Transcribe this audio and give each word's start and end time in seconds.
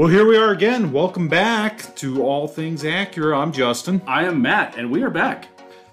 Well, 0.00 0.08
here 0.08 0.26
we 0.26 0.38
are 0.38 0.52
again. 0.52 0.92
Welcome 0.92 1.28
back 1.28 1.94
to 1.96 2.22
All 2.22 2.48
Things 2.48 2.84
Acura. 2.84 3.36
I'm 3.36 3.52
Justin. 3.52 4.00
I 4.06 4.24
am 4.24 4.40
Matt, 4.40 4.78
and 4.78 4.90
we 4.90 5.02
are 5.02 5.10
back. 5.10 5.48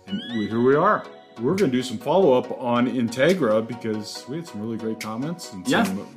And 0.07 0.21
we, 0.39 0.47
here 0.47 0.61
we 0.61 0.75
are. 0.75 1.05
We're 1.41 1.55
going 1.55 1.69
to 1.69 1.75
do 1.77 1.83
some 1.83 1.97
follow 1.97 2.31
up 2.31 2.49
on 2.57 2.87
Integra 2.87 3.67
because 3.67 4.23
we 4.29 4.37
had 4.37 4.47
some 4.47 4.61
really 4.61 4.77
great 4.77 5.01
comments 5.01 5.51
and 5.51 5.67
Yeah. 5.67 5.83
some, 5.83 6.07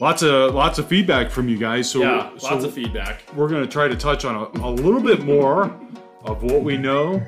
lots 0.00 0.24
of 0.24 0.56
lots 0.56 0.80
of 0.80 0.88
feedback 0.88 1.30
from 1.30 1.48
you 1.48 1.56
guys. 1.56 1.88
So, 1.88 2.00
Yeah, 2.00 2.36
so 2.36 2.48
lots 2.52 2.64
of 2.64 2.74
feedback. 2.74 3.22
we're 3.36 3.48
going 3.48 3.62
to 3.62 3.70
try 3.70 3.86
to 3.86 3.94
touch 3.94 4.24
on 4.24 4.34
a, 4.34 4.66
a 4.66 4.68
little 4.68 5.00
bit 5.00 5.22
more 5.22 5.70
of 6.24 6.42
what 6.42 6.64
we 6.64 6.76
know 6.76 7.22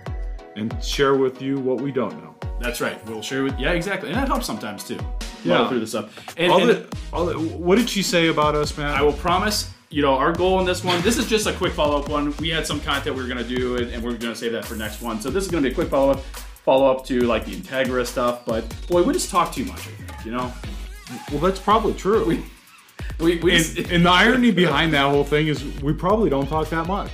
and 0.56 0.76
share 0.82 1.14
with 1.14 1.40
you 1.40 1.60
what 1.60 1.80
we 1.80 1.92
don't 1.92 2.20
know. 2.20 2.34
That's 2.58 2.80
right. 2.80 2.98
We'll 3.06 3.22
share 3.22 3.44
with 3.44 3.56
yeah, 3.56 3.70
exactly, 3.70 4.08
and 4.10 4.18
that 4.18 4.26
helps 4.26 4.46
sometimes 4.46 4.82
too. 4.82 4.98
Yeah. 5.44 5.68
Through 5.68 5.80
this 5.80 5.90
stuff. 5.90 6.34
And, 6.36 6.52
All 6.52 6.60
and 6.60 6.70
the, 6.70 6.96
all 7.12 7.26
the, 7.26 7.38
what 7.38 7.78
did 7.78 7.88
she 7.88 8.02
say 8.02 8.28
about 8.28 8.54
us, 8.54 8.76
man? 8.76 8.94
I 8.94 9.02
will 9.02 9.12
promise. 9.12 9.70
You 9.88 10.02
know, 10.02 10.14
our 10.14 10.32
goal 10.32 10.60
in 10.60 10.66
this 10.66 10.84
one. 10.84 11.00
This 11.02 11.18
is 11.18 11.26
just 11.26 11.46
a 11.46 11.52
quick 11.52 11.72
follow 11.72 11.98
up 11.98 12.08
one. 12.08 12.36
We 12.36 12.48
had 12.48 12.64
some 12.64 12.80
content 12.80 13.16
we 13.16 13.22
were 13.22 13.28
going 13.28 13.44
to 13.44 13.56
do, 13.56 13.76
and, 13.76 13.90
and 13.90 14.02
we're 14.02 14.10
going 14.10 14.32
to 14.32 14.36
save 14.36 14.52
that 14.52 14.64
for 14.64 14.76
next 14.76 15.02
one. 15.02 15.20
So 15.20 15.30
this 15.30 15.44
is 15.44 15.50
going 15.50 15.64
to 15.64 15.68
be 15.68 15.72
a 15.72 15.74
quick 15.74 15.88
follow 15.88 16.12
up, 16.12 16.20
follow 16.20 16.90
up 16.90 17.04
to 17.06 17.22
like 17.22 17.44
the 17.44 17.56
Integra 17.56 18.06
stuff. 18.06 18.44
But 18.44 18.64
boy, 18.88 19.02
we 19.02 19.12
just 19.12 19.30
talk 19.30 19.52
too 19.52 19.64
much. 19.64 19.80
I 19.80 19.90
think. 19.90 20.24
You 20.24 20.32
know, 20.32 20.52
well, 21.32 21.40
that's 21.40 21.58
probably 21.58 21.94
true. 21.94 22.24
we 22.24 22.44
we, 23.18 23.38
we 23.38 23.56
and, 23.56 23.78
and 23.90 24.06
the 24.06 24.10
irony 24.10 24.50
behind 24.52 24.92
that 24.94 25.10
whole 25.10 25.24
thing 25.24 25.48
is 25.48 25.64
we 25.82 25.92
probably 25.92 26.30
don't 26.30 26.46
talk 26.46 26.68
that 26.70 26.86
much. 26.86 27.10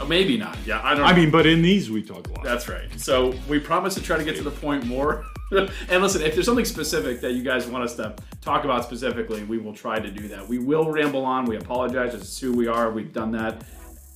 Uh, 0.00 0.04
maybe 0.04 0.36
not. 0.36 0.56
Yeah, 0.64 0.80
I 0.84 0.94
don't. 0.94 1.04
I 1.04 1.10
know. 1.10 1.16
mean, 1.16 1.30
but 1.30 1.46
in 1.46 1.62
these 1.62 1.90
we 1.90 2.02
talk 2.02 2.28
a 2.28 2.32
lot. 2.32 2.44
That's 2.44 2.68
right. 2.68 2.88
So 2.98 3.34
we 3.48 3.58
promise 3.58 3.94
to 3.94 4.02
try 4.02 4.16
to 4.16 4.24
get 4.24 4.36
to 4.36 4.42
the 4.42 4.50
point 4.50 4.86
more. 4.86 5.24
and 5.88 6.02
listen, 6.02 6.22
if 6.22 6.34
there's 6.34 6.46
something 6.46 6.64
specific 6.64 7.20
that 7.20 7.32
you 7.32 7.42
guys 7.42 7.66
want 7.66 7.84
us 7.84 7.96
to 7.96 8.14
talk 8.40 8.64
about 8.64 8.84
specifically, 8.84 9.42
we 9.44 9.58
will 9.58 9.74
try 9.74 9.98
to 9.98 10.10
do 10.10 10.28
that. 10.28 10.48
We 10.48 10.58
will 10.58 10.90
ramble 10.90 11.24
on. 11.24 11.44
We 11.44 11.56
apologize. 11.56 12.14
It's 12.14 12.38
who 12.38 12.52
we 12.52 12.68
are. 12.68 12.90
We've 12.90 13.12
done 13.12 13.32
that. 13.32 13.64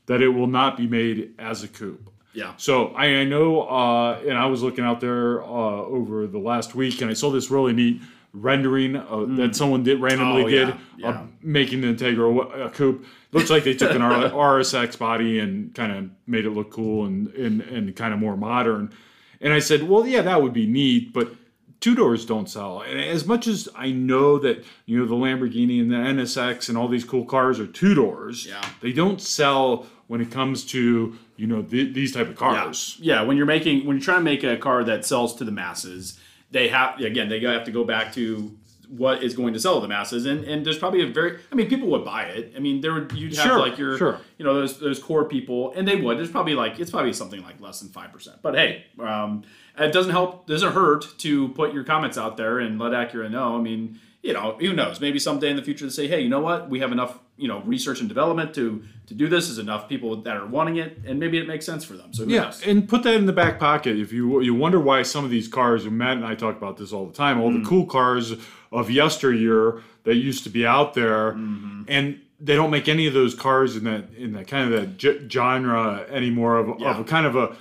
that 0.07 0.21
it 0.21 0.29
will 0.29 0.47
not 0.47 0.75
be 0.77 0.87
made 0.87 1.33
as 1.39 1.63
a 1.63 1.67
coupe. 1.67 2.09
Yeah. 2.33 2.53
So 2.57 2.87
I, 2.87 3.05
I 3.07 3.23
know, 3.25 3.61
uh, 3.63 4.19
and 4.27 4.37
I 4.37 4.45
was 4.47 4.61
looking 4.63 4.83
out 4.85 4.99
there 5.01 5.41
uh, 5.43 5.47
over 5.47 6.27
the 6.27 6.39
last 6.39 6.75
week, 6.75 7.01
and 7.01 7.09
I 7.09 7.13
saw 7.13 7.29
this 7.31 7.49
really 7.51 7.73
neat 7.73 8.01
rendering 8.33 8.95
uh, 8.95 9.03
hmm. 9.05 9.35
that 9.35 9.55
someone 9.55 9.83
did 9.83 9.99
randomly 9.99 10.43
Oh, 10.43 10.49
did 10.49 10.67
yeah, 10.69 10.73
uh, 10.73 10.77
yeah. 10.97 11.21
of 11.21 11.29
making 11.43 11.81
the 11.81 11.87
Integra 11.87 12.51
a 12.53 12.65
uh, 12.65 12.69
coupe. 12.69 13.05
Looks 13.31 13.49
like 13.49 13.63
they 13.63 13.73
took 13.73 13.91
an 13.91 14.01
R- 14.01 14.29
RSX 14.59 14.97
body 14.97 15.39
and 15.39 15.73
kind 15.73 15.91
of 15.91 16.09
made 16.27 16.45
it 16.45 16.51
look 16.51 16.71
cool 16.71 17.05
and, 17.05 17.27
and 17.29 17.61
and 17.61 17.95
kind 17.95 18.13
of 18.13 18.19
more 18.19 18.37
modern. 18.37 18.93
And 19.39 19.53
I 19.53 19.59
said, 19.59 19.83
well, 19.89 20.05
yeah, 20.05 20.21
that 20.21 20.41
would 20.41 20.53
be 20.53 20.67
neat, 20.67 21.13
but 21.13 21.33
two 21.79 21.95
doors 21.95 22.25
don't 22.25 22.47
sell. 22.49 22.81
And 22.81 22.99
as 22.99 23.25
much 23.25 23.47
as 23.47 23.67
I 23.75 23.91
know 23.91 24.37
that 24.39 24.63
you 24.85 24.99
know 24.99 25.05
the 25.05 25.15
Lamborghini 25.15 25.81
and 25.81 25.91
the 25.91 25.95
NSX 25.95 26.69
and 26.69 26.77
all 26.77 26.87
these 26.87 27.03
cool 27.03 27.25
cars 27.25 27.59
are 27.59 27.67
two 27.67 27.93
doors, 27.95 28.45
Yeah. 28.45 28.63
they 28.81 28.93
don't 28.93 29.19
sell 29.21 29.87
when 30.07 30.21
it 30.21 30.29
comes 30.31 30.63
to 30.67 31.17
you 31.37 31.47
know 31.47 31.61
th- 31.63 31.93
these 31.93 32.13
type 32.13 32.27
of 32.27 32.35
cars. 32.35 32.97
Yeah, 33.01 33.23
when 33.23 33.35
you're 33.35 33.45
making 33.45 33.85
when 33.85 33.97
you're 33.97 34.03
trying 34.03 34.19
to 34.19 34.23
make 34.23 34.43
a 34.43 34.57
car 34.57 34.83
that 34.83 35.05
sells 35.05 35.35
to 35.35 35.43
the 35.43 35.51
masses, 35.51 36.19
they 36.51 36.67
have 36.67 36.99
again 36.99 37.29
they 37.29 37.39
have 37.39 37.65
to 37.65 37.71
go 37.71 37.83
back 37.83 38.13
to 38.13 38.55
what 38.89 39.23
is 39.23 39.33
going 39.33 39.53
to 39.53 39.59
sell 39.59 39.75
to 39.75 39.81
the 39.81 39.87
masses, 39.87 40.25
and 40.25 40.43
and 40.43 40.65
there's 40.65 40.77
probably 40.77 41.01
a 41.01 41.07
very 41.07 41.39
I 41.51 41.55
mean 41.55 41.67
people 41.67 41.87
would 41.89 42.03
buy 42.03 42.23
it. 42.23 42.53
I 42.55 42.59
mean 42.59 42.81
there 42.81 42.93
would 42.93 43.11
you'd 43.13 43.35
have 43.35 43.45
Sure, 43.45 43.59
like 43.59 43.77
your 43.77 43.97
sure. 43.97 44.19
you 44.37 44.45
know 44.45 44.53
those 44.53 44.79
those 44.79 44.99
core 44.99 45.25
people, 45.25 45.73
and 45.75 45.87
they 45.87 45.95
would. 45.95 46.17
There's 46.17 46.31
probably 46.31 46.55
like 46.55 46.79
it's 46.79 46.91
probably 46.91 47.13
something 47.13 47.41
like 47.41 47.59
less 47.61 47.79
than 47.79 47.89
five 47.89 48.11
percent. 48.11 48.41
But 48.41 48.55
hey, 48.55 48.85
um, 48.99 49.43
it 49.77 49.93
doesn't 49.93 50.11
help 50.11 50.45
doesn't 50.47 50.73
hurt 50.73 51.05
to 51.19 51.49
put 51.49 51.73
your 51.73 51.83
comments 51.85 52.17
out 52.17 52.35
there 52.37 52.59
and 52.59 52.77
let 52.77 52.91
Acura 52.91 53.31
know. 53.31 53.57
I 53.57 53.61
mean. 53.61 53.99
You 54.23 54.33
know, 54.33 54.55
who 54.59 54.73
knows? 54.73 55.01
Maybe 55.01 55.17
someday 55.17 55.49
in 55.49 55.55
the 55.55 55.63
future 55.63 55.85
they 55.85 55.91
say, 55.91 56.07
"Hey, 56.07 56.21
you 56.21 56.29
know 56.29 56.41
what? 56.41 56.69
We 56.69 56.79
have 56.81 56.91
enough, 56.91 57.17
you 57.37 57.47
know, 57.47 57.61
research 57.65 58.01
and 58.01 58.07
development 58.07 58.53
to 58.53 58.83
to 59.07 59.13
do 59.15 59.27
this. 59.27 59.49
Is 59.49 59.57
enough 59.57 59.89
people 59.89 60.15
that 60.21 60.37
are 60.37 60.45
wanting 60.45 60.77
it, 60.77 60.99
and 61.07 61.19
maybe 61.19 61.39
it 61.39 61.47
makes 61.47 61.65
sense 61.65 61.83
for 61.83 61.93
them." 61.93 62.13
So 62.13 62.25
Yeah, 62.25 62.43
knows? 62.43 62.61
and 62.65 62.87
put 62.87 63.01
that 63.03 63.15
in 63.15 63.25
the 63.25 63.33
back 63.33 63.59
pocket. 63.59 63.97
If 63.97 64.13
you 64.13 64.39
you 64.41 64.53
wonder 64.53 64.79
why 64.79 65.01
some 65.01 65.25
of 65.25 65.31
these 65.31 65.47
cars, 65.47 65.85
and 65.85 65.97
Matt 65.97 66.17
and 66.17 66.25
I 66.25 66.35
talk 66.35 66.55
about 66.55 66.77
this 66.77 66.93
all 66.93 67.07
the 67.07 67.13
time, 67.13 67.41
all 67.41 67.51
Mm. 67.51 67.63
the 67.63 67.69
cool 67.69 67.87
cars 67.87 68.35
of 68.71 68.91
yesteryear 68.91 69.81
that 70.03 70.15
used 70.15 70.43
to 70.43 70.49
be 70.51 70.65
out 70.67 70.93
there, 70.93 71.31
Mm-hmm. 71.31 71.81
and 71.87 72.19
they 72.39 72.55
don't 72.55 72.71
make 72.71 72.87
any 72.87 73.07
of 73.07 73.13
those 73.15 73.33
cars 73.33 73.75
in 73.75 73.83
that 73.85 74.03
in 74.15 74.33
that 74.33 74.47
kind 74.47 74.71
of 74.71 74.79
that 74.79 74.97
ge- 74.99 75.31
genre 75.33 76.05
anymore 76.11 76.57
of, 76.57 76.79
Yeah. 76.79 76.91
of 76.91 76.99
a 76.99 77.03
kind 77.03 77.25
of 77.25 77.35
a 77.35 77.55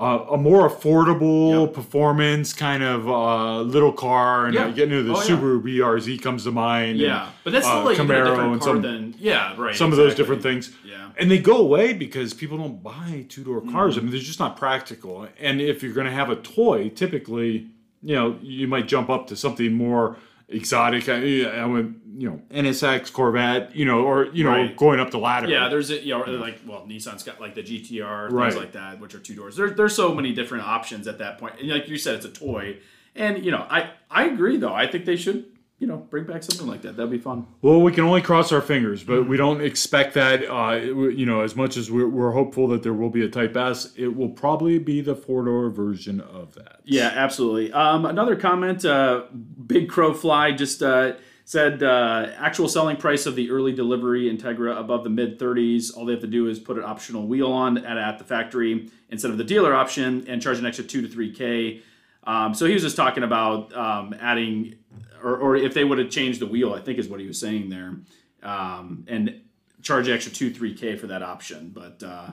uh, 0.00 0.24
a 0.32 0.36
more 0.38 0.68
affordable 0.68 1.66
Yep. 1.66 1.74
performance 1.74 2.52
kind 2.54 2.82
of 2.82 3.06
uh, 3.08 3.60
little 3.60 3.92
car, 3.92 4.46
and 4.46 4.54
Yeah. 4.54 4.64
uh, 4.66 4.70
getting 4.70 4.96
into 4.98 5.02
the 5.04 5.14
Oh, 5.14 5.20
yeah. 5.22 5.28
Subaru 5.28 5.62
BRZ 5.62 6.22
comes 6.22 6.44
to 6.44 6.50
mind. 6.50 6.98
Yeah, 6.98 7.24
and, 7.24 7.32
but 7.44 7.52
that's 7.52 7.66
still 7.66 7.78
uh, 7.80 7.84
like 7.84 7.98
even 7.98 8.10
a 8.10 8.14
Camaro 8.14 8.24
different 8.24 8.52
and 8.54 8.62
some 8.62 8.82
than 8.82 9.14
yeah, 9.18 9.54
right. 9.58 9.76
some 9.76 9.90
of 9.92 9.98
those 9.98 10.14
different 10.14 10.42
things. 10.42 10.72
Yeah. 10.84 11.08
And 11.18 11.30
they 11.30 11.38
go 11.38 11.58
away 11.58 11.92
because 11.92 12.32
people 12.32 12.56
don't 12.56 12.82
buy 12.82 13.26
two 13.28 13.44
door 13.44 13.60
Mm-hmm. 13.60 13.72
cars. 13.72 13.98
I 13.98 14.00
mean, 14.00 14.10
they're 14.10 14.20
just 14.20 14.40
not 14.40 14.56
practical. 14.56 15.28
And 15.38 15.60
if 15.60 15.82
you're 15.82 15.92
going 15.92 16.06
to 16.06 16.12
have 16.12 16.30
a 16.30 16.36
toy, 16.36 16.88
typically, 16.88 17.66
you 18.02 18.14
know, 18.14 18.36
you 18.40 18.66
might 18.66 18.88
jump 18.88 19.10
up 19.10 19.26
to 19.26 19.36
something 19.36 19.72
more 19.74 20.16
exotic. 20.50 21.08
I, 21.08 21.44
I 21.44 21.64
went, 21.66 21.96
you 22.18 22.28
know, 22.28 22.42
NSX, 22.50 23.12
Corvette, 23.12 23.74
you 23.74 23.84
know, 23.84 24.00
or, 24.04 24.26
you 24.26 24.44
know, 24.44 24.50
Right. 24.50 24.76
going 24.76 25.00
up 25.00 25.10
the 25.10 25.18
ladder. 25.18 25.48
Yeah, 25.48 25.68
there's 25.68 25.90
a, 25.90 26.00
you 26.04 26.12
know 26.16 26.24
like 26.24 26.60
well 26.66 26.84
Nissan's 26.86 27.22
got 27.22 27.40
like 27.40 27.54
the 27.54 27.62
GTR 27.62 28.28
things 28.28 28.32
Right. 28.34 28.56
like 28.56 28.72
that, 28.72 29.00
which 29.00 29.14
are 29.14 29.20
two 29.20 29.34
doors. 29.34 29.56
There, 29.56 29.70
there's 29.70 29.94
so 29.94 30.14
many 30.14 30.32
different 30.32 30.64
options 30.64 31.06
at 31.08 31.18
that 31.18 31.38
point. 31.38 31.54
And 31.60 31.68
like 31.70 31.88
you 31.88 31.96
said, 31.96 32.16
it's 32.16 32.26
a 32.26 32.30
toy. 32.30 32.78
And 33.14 33.44
you 33.44 33.50
know, 33.50 33.66
I 33.70 33.90
I 34.10 34.24
agree 34.26 34.56
though. 34.56 34.74
I 34.74 34.86
think 34.86 35.04
they 35.04 35.16
should 35.16 35.46
you 35.80 35.86
know 35.86 35.96
bring 35.96 36.24
back 36.24 36.42
something 36.44 36.68
like 36.68 36.82
that. 36.82 36.96
That'd 36.96 37.10
be 37.10 37.18
fun. 37.18 37.46
Well, 37.62 37.80
we 37.80 37.90
can 37.90 38.04
only 38.04 38.22
cross 38.22 38.52
our 38.52 38.60
fingers, 38.60 39.02
but 39.02 39.26
we 39.26 39.36
don't 39.36 39.60
expect 39.60 40.14
that. 40.14 40.48
Uh, 40.48 40.76
you 40.76 41.26
know, 41.26 41.40
as 41.40 41.56
much 41.56 41.76
as 41.76 41.90
we're, 41.90 42.08
we're 42.08 42.30
hopeful 42.30 42.68
that 42.68 42.82
there 42.82 42.92
will 42.92 43.10
be 43.10 43.24
a 43.24 43.28
Type 43.28 43.56
S, 43.56 43.92
it 43.96 44.14
will 44.14 44.28
probably 44.28 44.78
be 44.78 45.00
the 45.00 45.16
four 45.16 45.44
door 45.44 45.70
version 45.70 46.20
of 46.20 46.54
that. 46.54 46.80
Yeah, 46.84 47.12
absolutely. 47.14 47.72
Um, 47.72 48.04
another 48.04 48.36
comment, 48.36 48.84
uh, 48.84 49.24
Big 49.66 49.88
Crow 49.88 50.12
Fly 50.12 50.52
just 50.52 50.82
uh, 50.82 51.14
said 51.46 51.82
uh, 51.82 52.28
actual 52.36 52.68
selling 52.68 52.96
price 52.96 53.24
of 53.26 53.34
the 53.34 53.50
early 53.50 53.72
delivery 53.72 54.30
Integra 54.30 54.78
above 54.78 55.02
the 55.02 55.10
mid 55.10 55.38
30s. 55.38 55.96
All 55.96 56.04
they 56.04 56.12
have 56.12 56.20
to 56.20 56.28
do 56.28 56.46
is 56.46 56.58
put 56.58 56.76
an 56.76 56.84
optional 56.84 57.26
wheel 57.26 57.50
on 57.50 57.78
at, 57.78 57.96
at 57.96 58.18
the 58.18 58.24
factory 58.24 58.90
instead 59.08 59.30
of 59.30 59.38
the 59.38 59.44
dealer 59.44 59.74
option 59.74 60.26
and 60.28 60.42
charge 60.42 60.58
an 60.58 60.66
extra 60.66 60.84
two 60.84 61.00
to 61.02 61.08
three 61.08 61.32
k. 61.32 61.82
Um, 62.24 62.54
so 62.54 62.66
he 62.66 62.74
was 62.74 62.82
just 62.82 62.96
talking 62.96 63.22
about 63.22 63.74
um, 63.74 64.14
adding, 64.20 64.76
or, 65.22 65.36
or 65.36 65.56
if 65.56 65.74
they 65.74 65.84
would 65.84 65.98
have 65.98 66.10
changed 66.10 66.40
the 66.40 66.46
wheel, 66.46 66.72
I 66.74 66.80
think 66.80 66.98
is 66.98 67.08
what 67.08 67.20
he 67.20 67.26
was 67.26 67.38
saying 67.38 67.68
there, 67.68 67.96
um, 68.42 69.04
and 69.08 69.40
charge 69.82 70.08
extra 70.08 70.32
two 70.32 70.52
three 70.52 70.74
k 70.74 70.96
for 70.96 71.06
that 71.08 71.22
option. 71.22 71.70
But 71.74 72.02
uh, 72.02 72.30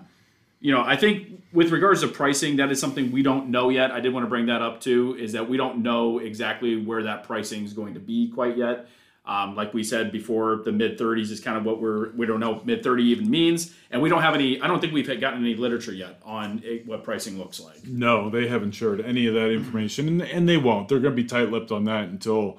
you 0.59 0.73
know, 0.73 0.83
I 0.83 0.95
think 0.95 1.43
with 1.53 1.71
regards 1.71 2.01
to 2.01 2.07
pricing, 2.07 2.55
that 2.57 2.71
is 2.71 2.79
something 2.79 3.11
we 3.11 3.21
don't 3.21 3.49
know 3.49 3.69
yet. 3.69 3.91
I 3.91 3.99
did 3.99 4.13
want 4.13 4.25
to 4.25 4.29
bring 4.29 4.47
that 4.47 4.61
up 4.61 4.81
too, 4.81 5.15
is 5.19 5.33
that 5.33 5.47
we 5.47 5.57
don't 5.57 5.83
know 5.83 6.19
exactly 6.19 6.75
where 6.81 7.03
that 7.03 7.23
pricing 7.23 7.63
is 7.63 7.73
going 7.73 7.93
to 7.93 7.99
be 7.99 8.29
quite 8.29 8.57
yet. 8.57 8.87
Um, 9.27 9.55
like 9.55 9.73
we 9.73 9.83
said 9.83 10.13
before, 10.13 10.61
the 10.63 10.71
mid 10.71 10.97
30s 10.97 11.31
is 11.31 11.41
kind 11.41 11.57
of 11.57 11.65
what 11.65 11.81
we're 11.81 12.11
we 12.13 12.25
don't 12.25 12.39
know 12.39 12.61
mid 12.63 12.81
30 12.81 13.03
even 13.03 13.29
means, 13.29 13.75
and 13.91 14.01
we 14.01 14.07
don't 14.07 14.21
have 14.21 14.33
any. 14.33 14.59
I 14.61 14.67
don't 14.67 14.79
think 14.79 14.93
we've 14.93 15.07
gotten 15.19 15.41
any 15.41 15.55
literature 15.55 15.93
yet 15.93 16.21
on 16.23 16.61
it, 16.63 16.87
what 16.87 17.03
pricing 17.03 17.37
looks 17.37 17.59
like. 17.59 17.85
No, 17.85 18.29
they 18.29 18.47
haven't 18.47 18.71
shared 18.71 19.01
any 19.01 19.27
of 19.27 19.33
that 19.33 19.51
information, 19.51 20.07
and, 20.07 20.21
and 20.21 20.47
they 20.47 20.55
won't. 20.55 20.87
They're 20.87 20.99
going 20.99 21.15
to 21.15 21.21
be 21.21 21.27
tight 21.27 21.51
lipped 21.51 21.71
on 21.71 21.83
that 21.83 22.05
until 22.05 22.57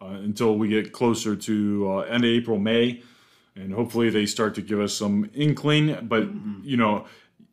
until 0.00 0.56
we 0.56 0.68
get 0.68 0.92
closer 0.92 1.36
to 1.36 1.90
uh, 1.90 1.98
end 2.00 2.24
of 2.24 2.30
April, 2.30 2.58
May, 2.58 3.02
and 3.54 3.72
hopefully 3.72 4.10
they 4.10 4.26
start 4.26 4.54
to 4.54 4.62
give 4.62 4.80
us 4.80 4.94
some 4.94 5.30
inkling. 5.34 5.96
But 6.02 6.28
you 6.62 6.76
know, 6.76 7.06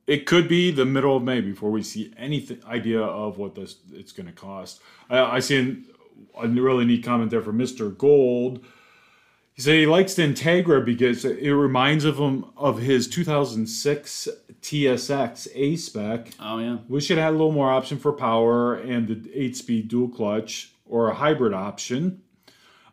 it 0.06 0.26
could 0.26 0.48
be 0.48 0.72
the 0.72 0.86
middle 0.86 1.18
of 1.18 1.24
May 1.24 1.42
before 1.42 1.72
we 1.72 1.84
see 1.84 2.14
any 2.18 2.42
th- 2.42 2.64
idea 2.66 3.02
of 3.02 3.38
what 3.38 3.56
this 3.56 3.78
it's 3.92 4.12
going 4.12 4.28
to 4.28 4.34
cost. 4.34 4.82
I, 5.10 5.20
I 5.20 5.40
see 5.40 5.58
an, 5.58 5.86
a 6.40 6.48
really 6.48 6.86
neat 6.86 7.04
comment 7.04 7.32
there 7.32 7.42
from 7.42 7.58
Mister 7.58 7.90
Gold. 7.90 8.64
He 9.54 9.64
said 9.64 9.74
he 9.74 9.88
likes 9.88 10.14
the 10.14 10.22
Integra 10.22 10.86
because 10.86 11.26
it 11.26 11.50
reminds 11.50 12.06
of 12.06 12.20
him 12.20 12.46
of 12.56 12.78
his 12.78 13.08
2006 13.08 14.28
TSX 14.62 15.48
A 15.56 15.76
spec. 15.76 16.30
Oh 16.40 16.60
yeah. 16.60 16.78
Wish 16.88 17.10
it 17.10 17.18
had 17.18 17.30
a 17.30 17.32
little 17.32 17.52
more 17.52 17.72
option 17.72 17.98
for 17.98 18.14
power 18.14 18.76
and 18.76 19.08
the 19.08 19.32
eight-speed 19.34 19.88
dual 19.88 20.10
clutch 20.10 20.74
or 20.86 21.10
a 21.10 21.16
hybrid 21.16 21.54
option. 21.54 22.22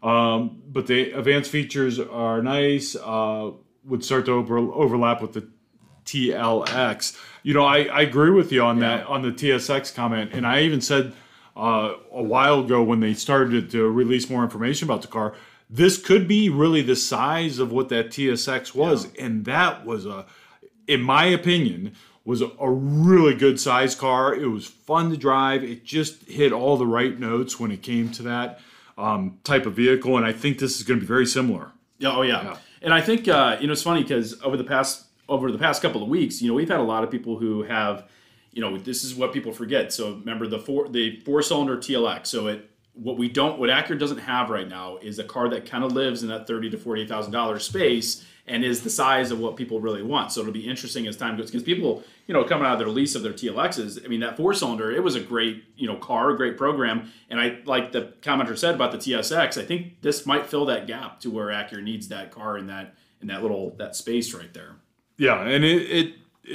Um, 0.05 0.63
but 0.67 0.87
the 0.87 1.13
advanced 1.13 1.51
features 1.51 1.99
are 1.99 2.43
nice. 2.43 2.95
Uh, 2.95 3.53
would 3.85 4.05
start 4.05 4.27
to 4.27 4.33
over, 4.33 4.59
overlap 4.59 5.23
with 5.23 5.33
the 5.33 5.49
TLX. 6.05 7.19
You 7.43 7.55
know, 7.55 7.65
I, 7.65 7.85
I 7.85 8.03
agree 8.03 8.31
with 8.31 8.53
you 8.53 8.63
on 8.63 8.81
that 8.81 9.07
on 9.07 9.23
the 9.23 9.31
TSX 9.31 9.95
comment, 9.95 10.33
and 10.33 10.47
I 10.47 10.61
even 10.61 10.83
said 10.83 11.15
uh, 11.57 11.95
a 12.13 12.23
while 12.23 12.61
ago 12.61 12.83
when 12.83 13.01
they 13.01 13.15
started 13.15 13.71
to 13.71 13.89
release 13.89 14.29
more 14.29 14.43
information 14.43 14.87
about 14.87 15.03
the 15.03 15.09
car, 15.09 15.35
this 15.71 16.01
could 16.01 16.29
be 16.29 16.51
really 16.51 16.83
the 16.83 16.97
size 16.97 17.59
of 17.59 17.73
what 17.73 17.89
that 17.89 18.09
TSX 18.09 18.75
was, 18.75 19.13
and 19.15 19.47
that 19.47 19.87
was 19.87 20.05
a, 20.05 20.27
in 20.87 21.01
my 21.01 21.25
opinion, 21.25 21.95
was 22.27 22.43
a, 22.43 22.51
a 22.61 22.71
really 22.71 23.35
good 23.35 23.59
size 23.59 23.95
car. 23.95 24.35
It 24.35 24.47
was 24.49 24.67
fun 24.67 25.11
to 25.11 25.17
drive. 25.17 25.65
It 25.65 25.85
just 25.85 26.29
hit 26.29 26.53
all 26.53 26.77
the 26.77 26.87
right 26.87 27.19
notes 27.19 27.59
when 27.59 27.71
it 27.71 27.83
came 27.83 28.11
to 28.13 28.23
that 28.25 28.61
um, 28.97 29.39
type 29.45 29.67
of 29.67 29.75
vehicle, 29.75 30.17
and 30.17 30.27
I 30.27 30.33
think 30.33 30.59
this 30.59 30.77
is 30.77 30.83
going 30.83 30.99
to 30.99 31.01
be 31.01 31.07
very 31.07 31.27
similar. 31.27 31.73
Yeah, 31.99 32.17
oh 32.17 32.23
yeah. 32.23 32.57
And 32.83 32.93
I 32.93 33.01
think 33.01 33.29
uh, 33.29 33.57
you 33.61 33.67
know 33.67 33.73
it's 33.73 33.83
funny 33.83 34.03
because 34.03 34.41
over 34.43 34.57
the 34.57 34.65
past 34.65 35.07
over 35.29 35.51
the 35.51 35.59
past 35.59 35.83
couple 35.83 36.03
of 36.03 36.09
weeks, 36.09 36.43
you 36.43 36.49
know, 36.49 36.55
we've 36.55 36.69
had 36.69 36.81
a 36.81 36.85
lot 36.85 37.03
of 37.05 37.11
people 37.11 37.39
who 37.39 37.63
have, 37.63 38.09
you 38.53 38.61
know, 38.61 38.77
this 38.77 39.05
is 39.05 39.15
what 39.15 39.33
people 39.33 39.53
forget. 39.53 39.93
So 39.93 40.13
remember 40.13 40.47
the 40.47 40.59
four 40.59 40.89
the 40.89 41.21
four 41.21 41.43
cylinder 41.43 41.77
TLX. 41.77 42.27
So 42.27 42.49
it 42.49 42.71
what 42.95 43.19
we 43.19 43.29
don't 43.29 43.59
what 43.59 43.71
Acura 43.71 43.99
doesn't 43.99 44.19
have 44.19 44.51
right 44.51 44.69
now 44.69 44.99
is 44.99 45.19
a 45.19 45.25
car 45.25 45.49
that 45.49 45.67
kind 45.67 45.85
of 45.85 45.93
lives 45.93 46.23
in 46.23 46.29
that 46.29 46.47
thirty 46.47 46.71
to 46.71 46.79
forty 46.79 47.07
thousand 47.07 47.33
dollars 47.33 47.65
space 47.65 48.25
and 48.47 48.65
is 48.65 48.83
the 48.83 48.91
size 48.91 49.31
of 49.31 49.39
what 49.39 49.57
people 49.57 49.81
really 49.81 50.03
want. 50.03 50.31
So 50.31 50.41
it'll 50.41 50.53
be 50.53 50.69
interesting 50.69 51.07
as 51.07 51.17
time 51.17 51.37
goes 51.37 51.47
because 51.47 51.63
people, 51.63 52.05
you 52.27 52.35
know, 52.35 52.45
coming 52.45 52.67
out 52.67 52.75
of 52.75 52.79
their 52.79 52.89
lease 52.89 53.15
of 53.15 53.23
their 53.23 53.33
TLXs. 53.33 54.05
I 54.05 54.09
mean, 54.09 54.21
that 54.21 54.37
four 54.37 54.53
cylinder, 54.53 54.93
it 54.93 55.03
was 55.03 55.15
a 55.15 55.21
great, 55.21 55.65
you 55.77 55.87
know, 55.87 55.97
car, 55.97 56.31
a 56.31 56.37
great 56.37 56.59
program. 56.59 57.11
And 57.31 57.41
I 57.41 57.61
like 57.65 57.93
the 57.93 58.13
commenter 58.21 58.57
said 58.57 58.75
about 58.75 58.93
the 58.93 58.99
TSX. 58.99 59.61
I 59.61 59.65
think 59.65 60.03
this 60.03 60.27
might 60.27 60.47
fill 60.47 60.67
that 60.67 60.87
gap 60.87 61.21
to 61.21 61.31
where 61.31 61.47
Acura 61.47 61.83
needs 61.83 62.09
that 62.09 62.31
car 62.31 62.59
in 62.59 62.67
that 62.67 62.95
in 63.23 63.29
that 63.29 63.43
little 63.43 63.75
that 63.79 63.97
space 63.97 64.35
right 64.35 64.53
there. 64.53 64.77
Yeah, 65.17 65.41
and 65.41 65.65
it, 65.65 65.91
it 65.91 66.15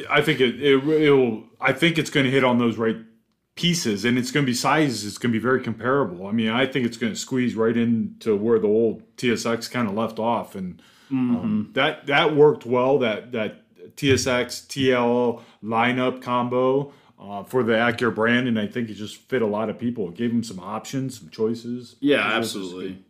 I 0.09 0.21
think 0.21 0.39
it, 0.39 0.62
it 0.62 0.77
will 0.77 1.44
I 1.59 1.74
think 1.74 1.97
it's 1.97 2.12
going 2.12 2.25
to 2.25 2.31
hit 2.31 2.44
on 2.44 2.59
those 2.59 2.77
right 2.77 2.97
pieces, 3.59 4.06
and 4.06 4.17
it's 4.17 4.31
going 4.31 4.45
to 4.45 4.50
be 4.50 4.56
sizes. 4.56 5.06
It's 5.06 5.17
going 5.17 5.33
to 5.33 5.38
be 5.38 5.44
very 5.44 5.61
comparable. 5.61 6.27
I 6.27 6.31
mean, 6.31 6.50
I 6.50 6.65
think 6.65 6.85
it's 6.85 6.95
going 6.95 7.11
to 7.11 7.19
squeeze 7.19 7.56
right 7.56 7.75
into 7.75 8.35
where 8.35 8.57
the 8.57 8.67
old 8.67 9.03
TSX 9.17 9.69
kind 9.69 9.88
of 9.88 9.95
left 9.95 10.17
off, 10.17 10.56
and 10.56 10.81
um, 11.11 11.69
that 11.73 12.07
that 12.07 12.35
worked 12.35 12.65
well. 12.65 13.00
That 13.00 13.33
that 13.33 13.61
TSX 13.95 14.67
TL 14.67 15.41
lineup 15.63 16.21
combo. 16.21 16.94
Uh, 17.21 17.44
for 17.44 17.63
the 17.63 17.73
Acura 17.73 18.15
brand, 18.15 18.47
and 18.47 18.57
I 18.57 18.65
think 18.65 18.89
it 18.89 18.94
just 18.94 19.17
fit 19.17 19.41
a 19.41 19.45
lot 19.45 19.69
of 19.69 19.77
people. 19.77 20.07
It 20.07 20.15
gave 20.15 20.31
them 20.31 20.41
some 20.41 20.57
options, 20.57 21.19
some 21.19 21.27
choices. 21.27 21.97
Yeah, 22.00 22.21
absolutely. 22.21 23.03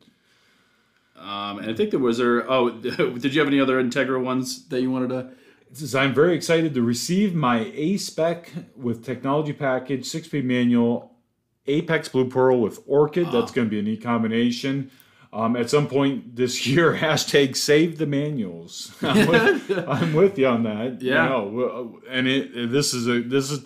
Um, 1.15 1.59
and 1.59 1.69
I 1.69 1.75
think 1.75 1.91
there 1.91 1.99
was 1.99 2.17
there. 2.17 2.49
Oh, 2.49 2.71
did 2.71 3.35
you 3.35 3.39
have 3.39 3.47
any 3.47 3.59
other 3.59 3.79
Integra 3.79 4.19
ones 4.19 4.67
that 4.69 4.81
you 4.81 4.89
wanted 4.89 5.09
to? 5.09 5.29
Says, 5.77 5.95
I'm 5.95 6.13
very 6.13 6.35
excited 6.35 6.73
to 6.73 6.81
receive 6.81 7.35
my 7.35 7.71
A 7.75 7.97
spec 7.97 8.51
with 8.75 9.05
technology 9.05 9.53
package, 9.53 10.05
six 10.05 10.27
speed 10.27 10.45
manual, 10.45 11.13
Apex 11.67 12.09
Blue 12.09 12.27
Pearl 12.29 12.59
with 12.61 12.79
Orchid. 12.87 13.31
That's 13.31 13.51
going 13.51 13.67
to 13.67 13.71
be 13.71 13.79
a 13.79 13.83
neat 13.83 14.01
combination. 14.03 14.91
Um, 15.31 15.55
at 15.55 15.69
some 15.69 15.87
point 15.87 16.35
this 16.35 16.65
year, 16.67 16.95
hashtag 16.95 17.55
save 17.55 17.99
the 17.99 18.07
manuals. 18.07 18.95
I'm 19.03 19.27
with, 19.27 19.85
I'm 19.87 20.13
with 20.13 20.39
you 20.39 20.47
on 20.47 20.63
that. 20.63 21.01
you 21.01 21.11
Yeah. 21.13 21.27
know, 21.29 21.99
and 22.09 22.27
it, 22.27 22.71
this 22.71 22.93
is 22.95 23.07
a 23.07 23.21
this 23.21 23.51
is 23.51 23.65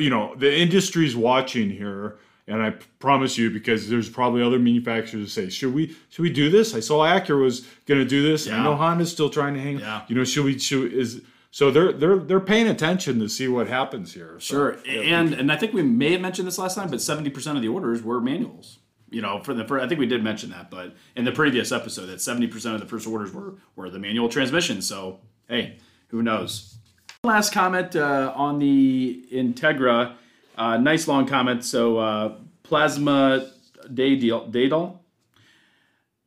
you 0.00 0.10
know 0.10 0.34
the 0.34 0.52
industry's 0.52 1.14
watching 1.14 1.70
here, 1.70 2.18
and 2.48 2.60
I 2.60 2.70
promise 2.98 3.38
you 3.38 3.48
because 3.52 3.88
there's 3.88 4.08
probably 4.08 4.42
other 4.42 4.58
manufacturers 4.58 5.22
that 5.26 5.30
say, 5.42 5.48
should 5.50 5.72
we 5.72 5.94
should 6.10 6.22
we 6.22 6.30
do 6.30 6.50
this? 6.50 6.74
I 6.74 6.80
saw 6.80 7.04
Acura 7.06 7.40
was 7.40 7.60
going 7.86 8.00
to 8.00 8.08
do 8.08 8.20
this. 8.28 8.48
Yeah. 8.48 8.58
I 8.58 8.64
know 8.64 8.74
Honda's 8.74 9.12
still 9.12 9.30
trying 9.30 9.54
to 9.54 9.60
hang. 9.60 9.78
Yeah. 9.78 10.02
You 10.08 10.16
know, 10.16 10.24
should 10.24 10.44
we 10.44 10.58
should 10.58 10.92
is 10.92 11.22
so 11.54 11.70
they're 11.70 11.92
they're 11.92 12.18
they're 12.18 12.40
paying 12.40 12.66
attention 12.66 13.20
to 13.20 13.28
see 13.28 13.46
what 13.46 13.68
happens 13.68 14.12
here. 14.12 14.40
So, 14.40 14.54
Sure, 14.54 14.78
and 14.88 15.32
and 15.32 15.52
I 15.52 15.56
think 15.56 15.72
we 15.72 15.82
may 15.82 16.10
have 16.10 16.20
mentioned 16.20 16.48
this 16.48 16.58
last 16.58 16.74
time, 16.74 16.90
but 16.90 17.00
seventy 17.00 17.30
percent 17.30 17.56
of 17.56 17.62
the 17.62 17.68
orders 17.68 18.02
were 18.02 18.20
manuals. 18.20 18.80
You 19.08 19.22
know, 19.22 19.40
for 19.40 19.54
the 19.54 19.64
for, 19.64 19.78
I 19.78 19.86
think 19.86 20.00
we 20.00 20.06
did 20.06 20.24
mention 20.24 20.50
that, 20.50 20.68
but 20.68 20.96
in 21.14 21.24
the 21.24 21.30
previous 21.30 21.70
episode, 21.70 22.06
that 22.06 22.20
seventy 22.20 22.48
percent 22.48 22.74
of 22.74 22.80
the 22.80 22.88
first 22.88 23.06
orders 23.06 23.32
were 23.32 23.54
were 23.76 23.88
the 23.88 24.00
manual 24.00 24.28
transmission. 24.28 24.82
So 24.82 25.20
hey, 25.48 25.78
who 26.08 26.22
knows? 26.24 26.76
Last 27.22 27.52
comment 27.52 27.94
uh, 27.94 28.32
on 28.34 28.58
the 28.58 29.24
Integra, 29.32 30.16
uh, 30.58 30.76
nice 30.78 31.06
long 31.06 31.24
comment. 31.24 31.64
So 31.64 31.98
uh, 31.98 32.34
Plasma 32.64 33.48
Daydal, 33.86 34.50
Daydal. 34.50 34.98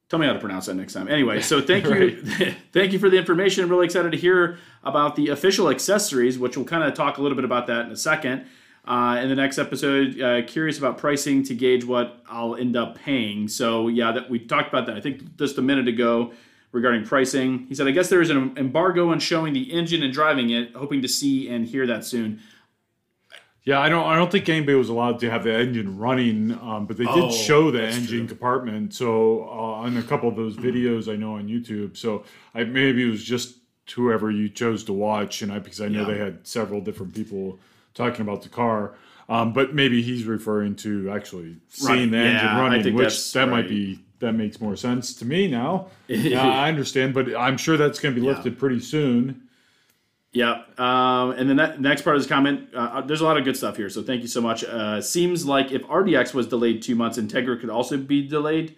Tell 0.09 0.19
me 0.19 0.25
how 0.25 0.33
to 0.33 0.39
pronounce 0.39 0.67
that 0.67 0.75
next 0.75 0.93
time. 0.93 1.09
Anyway, 1.09 1.41
so 1.41 1.61
thank 1.61 1.85
you, 1.87 2.21
thank 2.71 2.93
you 2.93 2.99
for 2.99 3.09
the 3.09 3.17
information. 3.17 3.63
I'm 3.63 3.69
really 3.69 3.85
excited 3.85 4.11
to 4.11 4.17
hear 4.17 4.57
about 4.83 5.15
the 5.15 5.29
official 5.29 5.69
accessories, 5.69 6.39
which 6.39 6.55
we'll 6.55 6.65
kind 6.65 6.83
of 6.83 6.93
talk 6.93 7.17
a 7.17 7.21
little 7.21 7.35
bit 7.35 7.45
about 7.45 7.67
that 7.67 7.85
in 7.85 7.91
a 7.91 7.97
second. 7.97 8.45
Uh, 8.85 9.19
in 9.21 9.27
the 9.27 9.35
next 9.35 9.57
episode, 9.57 10.21
uh, 10.21 10.41
curious 10.43 10.77
about 10.77 10.97
pricing 10.97 11.43
to 11.43 11.53
gauge 11.53 11.83
what 11.83 12.23
I'll 12.29 12.55
end 12.55 12.77
up 12.77 12.97
paying. 12.97 13.49
So 13.49 13.89
yeah, 13.89 14.13
that 14.13 14.29
we 14.29 14.39
talked 14.39 14.69
about 14.69 14.85
that. 14.85 14.95
I 14.95 15.01
think 15.01 15.35
just 15.35 15.57
a 15.57 15.61
minute 15.61 15.89
ago 15.89 16.31
regarding 16.71 17.03
pricing. 17.03 17.65
He 17.67 17.75
said, 17.75 17.87
I 17.87 17.91
guess 17.91 18.07
there 18.07 18.21
is 18.21 18.29
an 18.29 18.57
embargo 18.57 19.11
on 19.11 19.19
showing 19.19 19.51
the 19.51 19.73
engine 19.73 20.03
and 20.03 20.13
driving 20.13 20.51
it. 20.51 20.73
Hoping 20.73 21.01
to 21.01 21.07
see 21.09 21.49
and 21.49 21.65
hear 21.67 21.85
that 21.87 22.05
soon. 22.05 22.39
Yeah, 23.67 23.81
I 23.81 23.89
don't 23.89 24.05
I 24.05 24.15
don't 24.15 24.31
think 24.31 24.47
anybody 24.47 24.75
was 24.77 24.87
allowed 24.87 25.19
to 25.19 25.29
have 25.29 25.43
the 25.43 25.53
engine 25.53 25.97
running, 25.97 26.53
um, 26.61 26.85
but 26.85 26.95
they 26.95 27.03
did 27.03 27.25
Oh, 27.25 27.29
show 27.31 27.69
the 27.69 27.83
engine 27.83 28.19
true. 28.19 28.27
compartment. 28.27 28.93
So 28.93 29.43
uh, 29.43 29.83
on 29.83 29.97
a 29.97 30.03
couple 30.03 30.29
of 30.29 30.37
those 30.37 30.55
videos 30.55 31.11
I 31.11 31.17
know 31.17 31.33
on 31.35 31.49
YouTube. 31.49 31.97
So 31.97 32.23
I 32.55 32.63
maybe 32.63 33.03
it 33.05 33.11
was 33.11 33.23
just 33.23 33.57
whoever 33.93 34.31
you 34.31 34.47
chose 34.47 34.85
to 34.85 34.93
watch, 34.93 35.41
and 35.41 35.51
I 35.51 35.59
because 35.59 35.81
I 35.81 35.89
know 35.89 36.01
Yeah. 36.07 36.13
they 36.13 36.17
had 36.17 36.47
several 36.47 36.79
different 36.79 37.13
people 37.13 37.59
talking 37.93 38.21
about 38.21 38.41
the 38.41 38.49
car. 38.49 38.93
Um, 39.29 39.51
but 39.51 39.75
maybe 39.75 40.01
he's 40.01 40.23
referring 40.23 40.77
to 40.77 41.11
actually 41.11 41.57
seeing 41.67 41.89
Running. 41.89 42.11
the 42.11 42.17
engine 42.19 42.45
Yeah, 42.47 42.59
running, 42.61 42.93
which 42.95 43.33
that 43.33 43.49
might 43.49 43.67
be 43.67 43.99
that 44.19 44.31
makes 44.31 44.61
more 44.61 44.77
sense 44.77 45.13
to 45.15 45.25
me 45.25 45.47
now. 45.49 45.87
Yeah, 46.07 46.41
I 46.47 46.69
understand, 46.69 47.13
but 47.13 47.35
I'm 47.35 47.57
sure 47.57 47.75
that's 47.75 47.99
going 47.99 48.15
to 48.15 48.21
be 48.21 48.25
lifted 48.25 48.57
pretty 48.57 48.79
soon. 48.79 49.41
Yeah. 50.37 50.61
Um, 50.77 51.31
and 51.31 51.49
then 51.49 51.57
that 51.57 51.81
next 51.81 52.03
part 52.03 52.15
of 52.15 52.21
his 52.21 52.29
comment, 52.29 52.69
uh, 52.75 53.01
there's 53.01 53.21
a 53.21 53.23
lot 53.23 53.37
of 53.37 53.43
good 53.43 53.57
stuff 53.57 53.75
here. 53.75 53.89
So 53.89 54.03
thank 54.03 54.21
you 54.21 54.27
so 54.27 54.39
much. 54.39 54.63
Uh, 54.63 55.01
seems 55.01 55.47
like 55.47 55.71
if 55.71 55.81
RDX 55.83 56.35
was 56.35 56.45
delayed 56.45 56.83
two 56.83 56.93
months, 56.93 57.17
Integra 57.17 57.59
could 57.59 57.71
also 57.71 57.97
be 57.97 58.27
delayed. 58.27 58.69
It 58.69 58.75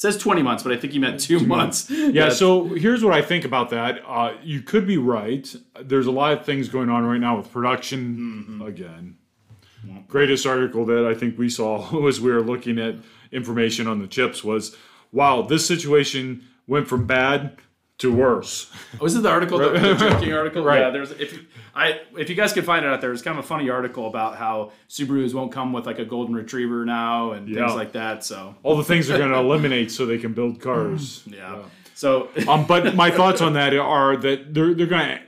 says 0.00 0.16
20 0.16 0.42
months, 0.42 0.62
but 0.62 0.72
I 0.72 0.78
think 0.78 0.94
he 0.94 0.98
meant 0.98 1.20
two, 1.20 1.40
months. 1.40 1.90
Yeah, 1.90 2.30
so 2.30 2.64
here's 2.64 3.04
what 3.04 3.12
I 3.12 3.20
think 3.20 3.44
about 3.44 3.68
that. 3.70 4.00
Uh, 4.06 4.32
you 4.42 4.62
could 4.62 4.86
be 4.86 4.96
right. 4.96 5.54
There's 5.82 6.06
a 6.06 6.10
lot 6.10 6.32
of 6.32 6.46
things 6.46 6.70
going 6.70 6.88
on 6.88 7.04
right 7.04 7.20
now 7.20 7.36
with 7.36 7.52
production. 7.52 8.62
Again, 8.64 9.18
greatest 10.08 10.46
article 10.46 10.86
that 10.86 11.04
I 11.04 11.12
think 11.12 11.38
we 11.38 11.50
saw 11.50 12.06
as 12.08 12.22
we 12.22 12.32
were 12.32 12.40
looking 12.40 12.78
at 12.78 12.94
information 13.32 13.86
on 13.86 13.98
the 13.98 14.08
chips 14.08 14.42
was, 14.42 14.74
wow, 15.12 15.42
this 15.42 15.66
situation 15.66 16.48
went 16.66 16.88
from 16.88 17.06
bad 17.06 17.58
to 17.98 18.12
worse. 18.12 18.70
Was 19.00 19.14
it 19.14 19.22
the 19.22 19.28
article, 19.30 19.58
the, 19.58 19.70
the 19.70 19.94
drinking 19.98 20.32
article? 20.32 20.64
Right. 20.64 20.80
Yeah, 20.80 20.90
there's 20.90 21.10
if 21.12 21.32
you, 21.34 21.40
I 21.74 22.00
if 22.16 22.28
you 22.28 22.34
guys 22.34 22.52
can 22.52 22.64
find 22.64 22.84
it 22.84 22.88
out 22.88 23.00
there, 23.00 23.12
it's 23.12 23.22
kind 23.22 23.38
of 23.38 23.44
a 23.44 23.46
funny 23.46 23.70
article 23.70 24.06
about 24.08 24.36
how 24.36 24.72
Subarus 24.88 25.34
won't 25.34 25.52
come 25.52 25.72
with 25.72 25.86
like 25.86 25.98
a 25.98 26.04
golden 26.04 26.34
retriever 26.34 26.84
now 26.84 27.32
and 27.32 27.48
Yeah. 27.48 27.60
things 27.66 27.74
like 27.74 27.92
that. 27.92 28.24
So 28.24 28.54
All 28.62 28.76
the 28.76 28.84
things 28.84 29.08
are 29.10 29.18
going 29.18 29.30
to 29.30 29.38
eliminate 29.38 29.90
so 29.92 30.04
they 30.06 30.18
can 30.18 30.32
build 30.32 30.60
cars. 30.60 31.22
yeah. 31.26 31.58
So 31.94 32.28
um, 32.48 32.66
but 32.66 32.94
my 32.96 33.10
thoughts 33.10 33.40
on 33.40 33.52
that 33.52 33.74
are 33.76 34.16
that 34.16 34.52
they're 34.52 34.74
they're 34.74 34.86
going 34.86 35.18
to 35.18 35.20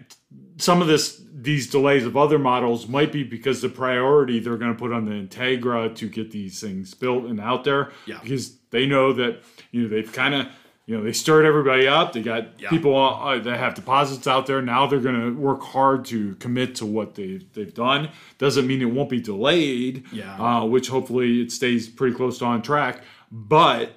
some 0.65 0.81
of 0.83 0.89
this 0.89 1.21
these 1.33 1.69
delays 1.71 2.07
of 2.07 2.17
other 2.17 2.39
models 2.39 2.89
might 2.89 3.13
be 3.13 3.23
because 3.23 3.61
the 3.61 3.69
priority 3.69 4.41
they're 4.41 4.57
going 4.57 4.73
to 4.73 4.79
put 4.79 4.93
on 4.93 5.05
the 5.05 5.11
Integra 5.13 5.95
to 5.97 6.09
get 6.09 6.31
these 6.31 6.59
things 6.61 6.95
built 6.95 7.25
and 7.27 7.39
out 7.39 7.65
there 7.65 7.93
Yeah. 8.07 8.19
because 8.23 8.57
they 8.71 8.87
know 8.87 9.13
that 9.13 9.43
you 9.71 9.83
know 9.83 9.89
they've 9.89 10.11
kind 10.11 10.35
of 10.35 10.47
you 10.87 10.97
know 10.97 11.03
they 11.03 11.13
stirred 11.13 11.47
everybody 11.47 11.87
up 11.89 12.13
they 12.13 12.23
got 12.23 12.61
Yeah. 12.61 12.69
people 12.71 12.95
uh, 12.97 13.39
that 13.39 13.59
have 13.59 13.75
deposits 13.75 14.27
out 14.27 14.47
there 14.47 14.61
now 14.61 14.87
they're 14.87 15.01
going 15.01 15.21
to 15.21 15.31
work 15.35 15.63
hard 15.63 16.05
to 16.07 16.35
commit 16.37 16.75
to 16.77 16.87
what 16.87 17.15
they 17.15 17.41
they've 17.55 17.73
done 17.73 18.11
doesn't 18.39 18.67
mean 18.67 18.83
it 18.83 18.91
won't 18.91 19.09
be 19.09 19.21
delayed 19.21 20.05
Yeah. 20.13 20.37
uh, 20.37 20.65
which 20.67 20.89
hopefully 20.89 21.41
it 21.43 21.53
stays 21.53 21.89
pretty 21.89 22.15
close 22.15 22.39
to 22.39 22.45
on 22.45 22.63
track 22.63 23.03
but 23.31 23.91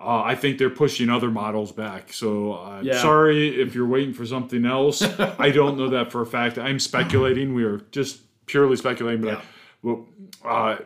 Uh, 0.00 0.22
I 0.22 0.36
think 0.36 0.58
they're 0.58 0.70
pushing 0.84 1.10
other 1.10 1.28
models 1.28 1.72
back. 1.72 2.12
So 2.12 2.52
uh, 2.52 2.80
Yeah. 2.84 3.02
sorry 3.02 3.60
if 3.60 3.74
you're 3.74 3.88
waiting 3.88 4.14
for 4.14 4.24
something 4.24 4.64
else. 4.64 5.02
I 5.46 5.50
don't 5.50 5.76
know 5.76 5.88
that 5.88 6.12
for 6.12 6.20
a 6.22 6.26
fact. 6.26 6.56
I'm 6.56 6.78
speculating. 6.78 7.52
We 7.52 7.64
are 7.64 7.78
just 7.90 8.20
purely 8.46 8.76
speculating. 8.76 9.22
But 9.22 9.38
I, 9.38 9.42
well, 9.82 10.06
uh, 10.44 10.76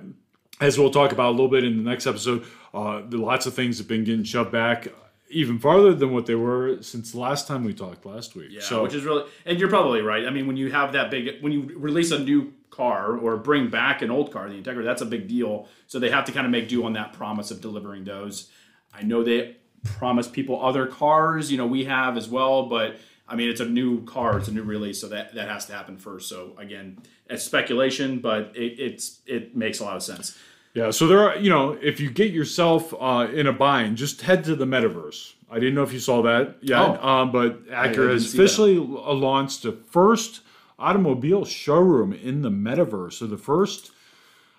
as 0.62 0.78
we'll 0.78 0.90
talk 0.90 1.12
about 1.12 1.28
a 1.28 1.32
little 1.36 1.48
bit 1.56 1.62
in 1.62 1.76
the 1.76 1.82
next 1.90 2.06
episode, 2.06 2.46
uh, 2.72 3.02
lots 3.10 3.44
of 3.44 3.52
things 3.52 3.76
have 3.76 3.86
been 3.86 4.02
getting 4.04 4.24
shoved 4.24 4.50
back 4.50 4.88
even 5.32 5.58
farther 5.58 5.94
than 5.94 6.12
what 6.12 6.26
they 6.26 6.34
were 6.34 6.82
since 6.82 7.12
the 7.12 7.18
last 7.18 7.48
time 7.48 7.64
we 7.64 7.72
talked 7.74 8.04
last 8.06 8.34
week. 8.34 8.48
Yeah, 8.50 8.60
so 8.60 8.82
which 8.82 8.94
is 8.94 9.04
really, 9.04 9.24
and 9.44 9.58
you're 9.58 9.68
probably 9.68 10.02
right. 10.02 10.26
I 10.26 10.30
mean, 10.30 10.46
when 10.46 10.56
you 10.56 10.70
have 10.70 10.92
that 10.92 11.10
big, 11.10 11.42
when 11.42 11.52
you 11.52 11.72
release 11.76 12.10
a 12.10 12.18
new 12.18 12.52
car 12.70 13.16
or 13.16 13.36
bring 13.36 13.68
back 13.68 14.02
an 14.02 14.10
old 14.10 14.32
car, 14.32 14.48
the 14.48 14.60
Integra, 14.60 14.84
that's 14.84 15.02
a 15.02 15.06
big 15.06 15.28
deal. 15.28 15.68
So 15.86 15.98
they 15.98 16.10
have 16.10 16.24
to 16.26 16.32
kind 16.32 16.46
of 16.46 16.52
make 16.52 16.68
do 16.68 16.84
on 16.84 16.92
that 16.94 17.12
promise 17.12 17.50
of 17.50 17.60
delivering 17.60 18.04
those. 18.04 18.50
I 18.94 19.02
know 19.02 19.24
they 19.24 19.56
promise 19.84 20.28
people 20.28 20.64
other 20.64 20.86
cars, 20.86 21.50
you 21.50 21.58
know, 21.58 21.66
we 21.66 21.84
have 21.84 22.16
as 22.16 22.28
well, 22.28 22.66
but 22.68 22.96
I 23.28 23.36
mean, 23.36 23.48
it's 23.48 23.60
a 23.60 23.66
new 23.66 24.04
car, 24.04 24.38
it's 24.38 24.48
a 24.48 24.52
new 24.52 24.62
release, 24.62 25.00
so 25.00 25.08
that 25.08 25.34
that 25.34 25.48
has 25.48 25.66
to 25.66 25.72
happen 25.72 25.96
first. 25.96 26.28
So 26.28 26.54
again, 26.58 26.98
it's 27.28 27.42
speculation, 27.42 28.18
but 28.18 28.52
it, 28.54 28.78
it's 28.78 29.20
it 29.26 29.56
makes 29.56 29.80
a 29.80 29.84
lot 29.84 29.96
of 29.96 30.02
sense. 30.02 30.38
Yeah, 30.74 30.90
so 30.90 31.06
there 31.06 31.20
are, 31.28 31.36
you 31.36 31.50
know, 31.50 31.72
if 31.82 32.00
you 32.00 32.10
get 32.10 32.30
yourself 32.32 32.94
uh, 32.98 33.28
in 33.32 33.46
a 33.46 33.52
bind, 33.52 33.96
just 33.98 34.22
head 34.22 34.44
to 34.44 34.56
the 34.56 34.64
metaverse. 34.64 35.34
I 35.50 35.56
didn't 35.58 35.74
know 35.74 35.82
if 35.82 35.92
you 35.92 35.98
saw 36.00 36.22
that 36.22 36.56
yet, 36.62 36.80
Oh. 36.80 37.06
um, 37.06 37.30
but 37.32 37.66
Acura 37.68 38.12
has 38.12 38.32
officially 38.32 38.76
launched 38.78 39.64
the 39.64 39.72
first 39.72 40.40
automobile 40.78 41.44
showroom 41.44 42.14
in 42.14 42.40
the 42.40 42.48
metaverse. 42.50 43.14
So 43.14 43.26
the 43.26 43.36
first 43.36 43.90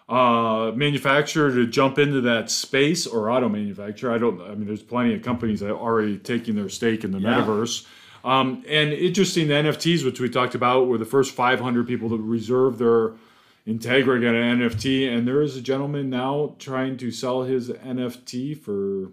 uh, 0.08 0.72
manufacturer 0.76 1.50
to 1.52 1.66
jump 1.66 1.98
into 1.98 2.22
that 2.22 2.52
space 2.52 3.08
or 3.08 3.32
auto 3.32 3.50
manufacturer. 3.50 4.12
I 4.14 4.18
don't. 4.20 4.40
I 4.42 4.50
mean, 4.50 4.68
there's 4.68 4.84
plenty 4.84 5.16
of 5.16 5.24
companies 5.24 5.62
that 5.62 5.72
are 5.72 5.78
already 5.78 6.18
taking 6.20 6.56
their 6.56 6.70
stake 6.70 7.04
in 7.04 7.12
the 7.12 7.20
Yeah. 7.20 7.42
metaverse. 7.42 7.88
Um, 8.24 8.64
and 8.68 8.94
interesting, 8.94 9.48
the 9.48 9.56
NFTs, 9.56 10.06
which 10.06 10.20
we 10.20 10.30
talked 10.30 10.56
about, 10.56 10.88
were 10.88 10.98
the 10.98 11.06
first 11.06 11.34
500 11.34 11.88
people 11.88 12.10
to 12.10 12.18
reserve 12.18 12.78
their 12.78 13.14
Integra 13.68 14.22
got 14.22 14.36
an 14.36 14.60
NFT, 14.60 15.08
and 15.14 15.28
there 15.28 15.42
is 15.42 15.56
a 15.56 15.62
gentleman 15.62 16.10
now 16.10 16.56
trying 16.60 16.98
to 16.98 17.12
sell 17.12 17.44
his 17.44 17.70
NFT 17.70 18.58
for 18.60 19.12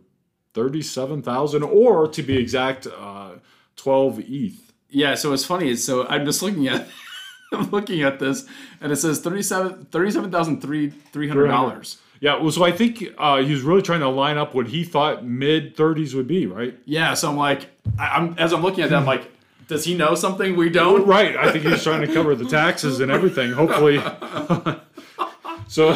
thirty-seven 0.55 1.23
thousand, 1.23 1.63
or 1.63 2.09
to 2.09 2.23
be 2.23 2.37
exact, 2.37 2.87
uh, 2.87 3.33
twelve 3.77 4.19
ETH. 4.19 4.73
Yeah, 4.89 5.15
so 5.15 5.33
it's 5.33 5.45
funny 5.45 5.77
so 5.77 6.05
I'm 6.09 6.25
just 6.25 6.43
looking 6.43 6.67
at 6.67 6.89
I'm 7.53 7.71
looking 7.71 8.03
at 8.03 8.19
this 8.19 8.45
and 8.81 8.91
it 8.91 8.97
says 8.97 9.21
37 9.21 9.87
37,300. 9.87 11.47
dollars 11.47 11.99
Yeah, 12.21 12.37
well, 12.41 12.51
so 12.51 12.65
I 12.65 12.73
think 12.73 13.05
uh, 13.17 13.39
he 13.43 13.53
was 13.53 13.63
really 13.63 13.83
trying 13.83 14.01
to 14.01 14.09
line 14.09 14.37
up 14.37 14.53
what 14.55 14.67
he 14.67 14.83
thought 14.85 15.25
mid 15.25 15.77
thirties 15.77 16.15
would 16.15 16.27
be, 16.27 16.47
right? 16.47 16.77
Yeah, 16.85 17.15
so 17.15 17.31
I'm 17.31 17.37
like, 17.37 17.71
I, 17.99 18.09
I'm 18.09 18.35
as 18.39 18.53
I'm 18.53 18.63
looking 18.63 18.83
at 18.85 18.91
that, 18.91 18.97
I'm 18.97 19.07
like, 19.07 19.31
does 19.71 19.85
he 19.85 19.95
know 19.95 20.15
something 20.17 20.57
we 20.57 20.69
don't? 20.69 21.07
Right. 21.07 21.37
I 21.37 21.53
think 21.53 21.65
he's 21.65 21.83
trying 21.85 22.05
to 22.07 22.13
cover 22.13 22.35
the 22.35 22.45
taxes 22.45 22.99
and 23.01 23.11
everything. 23.11 23.53
Hopefully. 23.53 23.99
so 25.69 25.93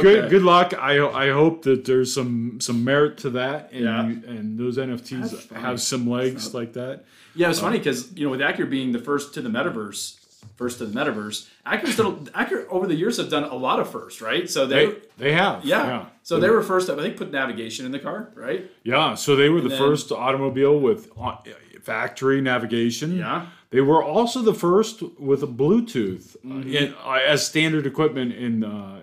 good. 0.00 0.18
Okay. 0.24 0.28
Good 0.28 0.42
luck. 0.42 0.74
I 0.78 0.98
I 1.06 1.30
hope 1.30 1.62
that 1.62 1.84
there's 1.84 2.12
some 2.12 2.60
some 2.60 2.84
merit 2.84 3.18
to 3.18 3.30
that, 3.30 3.70
and 3.72 3.84
Yeah. 3.84 4.06
you, 4.08 4.22
and 4.26 4.58
those 4.58 4.76
NFTs 4.76 5.52
have 5.52 5.80
some 5.80 6.08
legs 6.08 6.52
like 6.54 6.72
that. 6.74 7.04
Yeah, 7.34 7.50
it's 7.50 7.60
funny 7.60 7.78
because 7.78 8.12
you 8.14 8.24
know 8.24 8.30
with 8.30 8.40
Acura 8.40 8.68
being 8.68 8.92
the 8.92 8.98
first 8.98 9.34
to 9.34 9.40
the 9.40 9.48
metaverse, 9.48 10.16
first 10.56 10.78
to 10.78 10.86
the 10.86 10.98
metaverse, 10.98 11.46
Acura's 11.66 11.96
done 11.96 12.26
Acura 12.34 12.66
over 12.68 12.86
the 12.86 12.94
years 12.94 13.16
have 13.18 13.30
done 13.30 13.44
a 13.44 13.54
lot 13.54 13.80
of 13.80 13.90
firsts, 13.90 14.20
right? 14.20 14.50
So 14.50 14.66
they, 14.66 14.86
They 14.86 14.94
they 15.18 15.32
have. 15.32 15.64
yeah. 15.64 15.86
Yeah. 15.86 16.06
So 16.24 16.40
they 16.40 16.50
were 16.50 16.62
first. 16.62 16.90
I 16.90 16.96
think 16.96 17.16
put 17.16 17.30
navigation 17.30 17.86
in 17.86 17.92
the 17.92 17.98
car, 17.98 18.30
right? 18.34 18.68
Yeah, 18.82 19.14
so 19.14 19.36
they 19.36 19.48
were 19.48 19.60
the 19.60 19.68
then- 19.68 19.78
first 19.78 20.10
automobile 20.10 20.78
with 20.78 21.08
uh, 21.18 21.36
factory 21.82 22.40
navigation. 22.40 23.16
Yeah. 23.16 23.46
They 23.70 23.80
were 23.80 24.02
also 24.04 24.42
the 24.42 24.54
first 24.54 25.02
with 25.18 25.42
a 25.42 25.46
Bluetooth 25.46 26.36
uh, 26.36 26.48
Mm-hmm. 26.48 26.70
in, 26.74 26.94
uh, 27.04 27.18
as 27.26 27.46
standard 27.46 27.86
equipment 27.86 28.32
in 28.34 28.64
uh, 28.64 29.00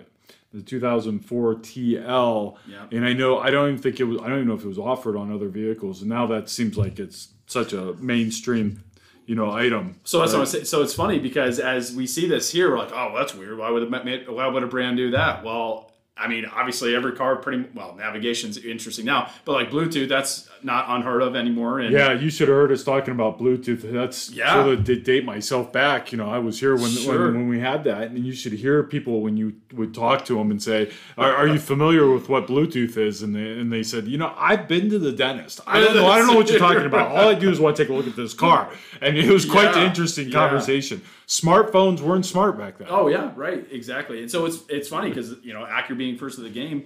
the 0.52 0.62
2004 0.62 1.54
TL. 1.56 2.56
Yeah. 2.68 2.86
And 2.92 3.04
I 3.04 3.12
know 3.12 3.38
I 3.38 3.50
don't 3.50 3.68
even 3.70 3.80
think 3.82 4.00
it 4.00 4.04
was 4.04 4.20
I 4.20 4.28
don't 4.28 4.36
even 4.38 4.48
know 4.48 4.54
if 4.54 4.64
it 4.64 4.68
was 4.68 4.78
offered 4.78 5.16
on 5.16 5.32
other 5.32 5.48
vehicles. 5.48 6.00
And 6.02 6.08
now 6.10 6.26
that 6.26 6.48
seems 6.48 6.76
like 6.76 6.98
it's 6.98 7.28
such 7.46 7.72
a 7.72 7.94
mainstream, 7.94 8.82
you 9.26 9.34
know, 9.34 9.50
item. 9.50 9.96
So 10.04 10.18
that's 10.20 10.32
Right. 10.32 10.38
what 10.38 10.42
I'm 10.44 10.50
saying. 10.52 10.64
So 10.66 10.82
it's 10.82 10.94
funny 10.94 11.18
because 11.18 11.58
as 11.58 11.94
we 11.94 12.06
see 12.06 12.28
this 12.28 12.50
here, 12.50 12.70
we're 12.70 12.78
like, 12.78 12.92
oh, 12.92 13.12
that's 13.16 13.34
weird. 13.34 13.58
Why 13.58 13.70
would 13.70 13.82
a, 13.82 14.32
why 14.32 14.46
would 14.46 14.62
a 14.62 14.66
brand 14.68 14.96
do 14.96 15.10
that? 15.12 15.44
Well, 15.44 15.92
I 16.16 16.28
mean, 16.28 16.44
obviously 16.44 16.94
every 16.94 17.12
car 17.12 17.36
pretty 17.36 17.64
well 17.74 17.94
navigation's 17.96 18.58
interesting 18.58 19.06
now, 19.06 19.30
but 19.46 19.52
like 19.52 19.70
Bluetooth, 19.70 20.08
that's 20.08 20.49
not 20.62 20.84
unheard 20.88 21.22
of 21.22 21.34
anymore. 21.36 21.78
And 21.80 21.92
Yeah, 21.92 22.12
you 22.12 22.30
should 22.30 22.48
have 22.48 22.56
heard 22.56 22.72
us 22.72 22.84
talking 22.84 23.12
about 23.12 23.38
Bluetooth. 23.38 23.82
That's 23.92 24.30
Yeah. 24.30 24.52
sort 24.62 24.78
of 24.78 24.84
to 24.84 24.96
date 24.96 25.24
myself 25.24 25.72
back. 25.72 26.12
You 26.12 26.18
know, 26.18 26.28
I 26.28 26.38
was 26.38 26.60
here 26.60 26.74
when, 26.76 26.90
Sure. 26.90 27.26
when 27.26 27.34
when 27.34 27.48
we 27.48 27.60
had 27.60 27.84
that, 27.84 28.10
and 28.10 28.24
you 28.24 28.32
should 28.32 28.52
hear 28.52 28.82
people 28.82 29.22
when 29.22 29.36
you 29.36 29.54
would 29.72 29.94
talk 29.94 30.24
to 30.26 30.34
them 30.34 30.50
and 30.50 30.62
say, 30.62 30.90
"Are, 31.16 31.32
are 31.34 31.46
you 31.48 31.58
familiar 31.58 32.10
with 32.10 32.28
what 32.28 32.46
Bluetooth 32.46 32.96
is?" 32.96 33.22
And 33.22 33.34
they 33.34 33.50
and 33.58 33.72
they 33.72 33.82
said, 33.82 34.06
"You 34.08 34.18
know, 34.18 34.32
I've 34.36 34.68
been 34.68 34.90
to 34.90 34.98
the 34.98 35.12
dentist. 35.12 35.60
I 35.66 35.80
don't 35.80 35.94
know. 35.94 36.06
I 36.06 36.18
don't 36.18 36.26
know 36.28 36.34
what 36.36 36.50
you're 36.50 36.58
talking 36.58 36.84
about. 36.86 37.10
All 37.12 37.28
I 37.28 37.34
do 37.34 37.50
is 37.50 37.58
want 37.60 37.76
to 37.76 37.82
take 37.82 37.90
a 37.90 37.94
look 37.94 38.06
at 38.06 38.16
this 38.16 38.34
car." 38.34 38.68
And 39.00 39.16
it 39.16 39.30
was 39.30 39.44
quite 39.44 39.68
an 39.74 39.78
Yeah. 39.82 39.86
interesting 39.88 40.26
Yeah. 40.28 40.32
conversation. 40.34 41.00
Smartphones 41.26 42.00
weren't 42.00 42.26
smart 42.26 42.58
back 42.58 42.78
then. 42.78 42.88
Oh 42.90 43.08
yeah, 43.08 43.30
right, 43.36 43.64
exactly. 43.70 44.20
And 44.20 44.30
so 44.30 44.44
it's 44.46 44.64
it's 44.68 44.88
funny 44.88 45.08
because 45.10 45.36
you 45.42 45.52
know 45.52 45.60
Acura 45.64 45.96
being 45.96 46.16
first 46.16 46.38
of 46.38 46.44
the 46.44 46.50
game, 46.50 46.84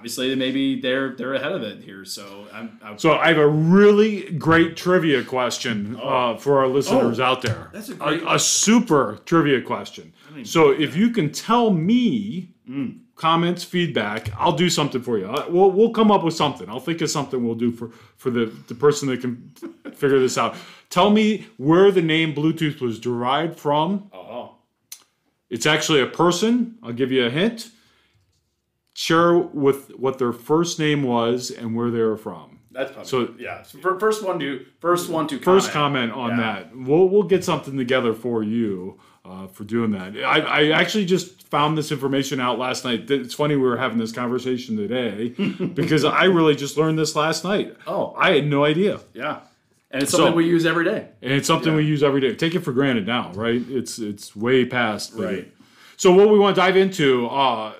obviously 0.00 0.34
maybe 0.34 0.80
they're 0.80 1.14
they're 1.14 1.34
ahead 1.34 1.52
of 1.52 1.62
it 1.62 1.82
here. 1.84 2.06
So 2.06 2.46
I'm, 2.54 2.80
I'm 2.82 2.98
So 2.98 3.12
I 3.18 3.28
have 3.28 3.36
a 3.36 3.46
really 3.46 4.30
great 4.32 4.74
trivia 4.74 5.22
question 5.22 5.98
uh, 6.02 6.36
for 6.38 6.58
our 6.60 6.68
listeners 6.68 7.20
Oh, 7.20 7.24
out 7.24 7.42
there. 7.42 7.68
that's 7.74 7.90
a 7.90 7.94
great 7.96 8.22
a, 8.26 8.38
super 8.38 9.18
trivia 9.26 9.60
question. 9.60 10.14
So 10.44 10.70
if 10.70 10.96
you 10.96 11.10
can 11.10 11.30
tell 11.32 11.70
me 11.70 12.54
Mm. 12.70 13.00
comments, 13.16 13.64
feedback, 13.64 14.30
I'll 14.38 14.56
do 14.56 14.70
something 14.70 15.02
for 15.02 15.18
you. 15.18 15.26
Uh, 15.26 15.44
We'll 15.50 15.72
we'll 15.72 15.90
come 15.90 16.10
up 16.12 16.22
with 16.22 16.34
something. 16.34 16.66
I'll 16.70 16.78
think 16.88 17.00
of 17.02 17.10
something 17.10 17.44
we'll 17.44 17.56
do 17.66 17.72
for 17.72 17.90
for 18.16 18.30
the 18.30 18.44
the 18.68 18.74
person 18.74 19.08
that 19.08 19.20
can 19.20 19.32
figure 19.94 20.20
this 20.20 20.38
out. 20.38 20.54
Tell 20.88 21.10
me 21.10 21.46
where 21.58 21.90
the 21.90 22.00
name 22.02 22.32
Bluetooth 22.34 22.80
was 22.80 22.98
derived 23.00 23.58
from. 23.58 24.08
oh 24.14 24.54
It's 25.50 25.66
actually 25.66 26.00
a 26.00 26.06
person. 26.06 26.78
I'll 26.82 26.92
give 27.02 27.10
you 27.12 27.26
a 27.26 27.30
hint. 27.30 27.70
Share 28.94 29.38
with 29.38 29.90
what 29.96 30.18
their 30.18 30.32
first 30.32 30.78
name 30.78 31.02
was 31.04 31.50
and 31.50 31.74
where 31.76 31.90
they 31.90 32.00
were 32.00 32.16
from. 32.16 32.58
that's 32.72 32.90
probably 32.92 33.08
So- 33.08 33.34
yeah. 33.38 33.62
So 33.62 33.78
first 33.98 34.24
one 34.24 34.38
to 34.40 34.64
first 34.80 35.08
one 35.08 35.26
to 35.28 35.38
First 35.38 35.70
comment. 35.72 36.12
comment 36.12 36.32
on 36.32 36.38
Yeah. 36.38 36.44
that. 36.54 36.76
We'll 36.76 37.08
we'll 37.08 37.22
get 37.24 37.44
something 37.44 37.76
together 37.76 38.12
for 38.14 38.42
you 38.42 38.98
uh, 39.24 39.46
for 39.48 39.64
doing 39.64 39.90
that. 39.92 40.16
I, 40.24 40.40
I 40.40 40.70
actually 40.70 41.04
just 41.04 41.42
found 41.48 41.76
this 41.78 41.90
information 41.92 42.40
out 42.40 42.58
last 42.58 42.84
night. 42.84 43.10
It's 43.10 43.34
funny 43.34 43.54
we 43.56 43.62
were 43.62 43.76
having 43.76 43.98
this 43.98 44.12
conversation 44.12 44.76
today 44.76 45.28
because 45.74 46.04
I 46.04 46.24
really 46.24 46.54
just 46.56 46.76
learned 46.76 46.98
this 46.98 47.14
last 47.16 47.44
night. 47.44 47.76
Oh. 47.86 48.14
I 48.18 48.32
had 48.34 48.46
no 48.46 48.64
idea, 48.64 49.00
Yeah, 49.14 49.40
and 49.90 50.02
it's 50.02 50.10
something 50.12 50.32
So- 50.32 50.36
we 50.36 50.46
use 50.46 50.64
every 50.66 50.84
day. 50.84 51.08
and 51.22 51.32
it's 51.32 51.46
something 51.46 51.72
Yeah. 51.72 51.76
we 51.78 51.84
use 51.86 52.02
every 52.02 52.20
day. 52.20 52.34
Take 52.34 52.54
it 52.54 52.60
for 52.60 52.72
granted 52.72 53.06
now, 53.06 53.30
right? 53.34 53.62
It's 53.68 53.98
it's 53.98 54.34
way 54.36 54.64
past 54.64 55.14
Right. 55.16 55.52
So 55.96 56.12
what 56.12 56.28
we 56.30 56.38
want 56.38 56.54
to 56.56 56.60
dive 56.60 56.76
into. 56.76 57.26
Uh, 57.28 57.72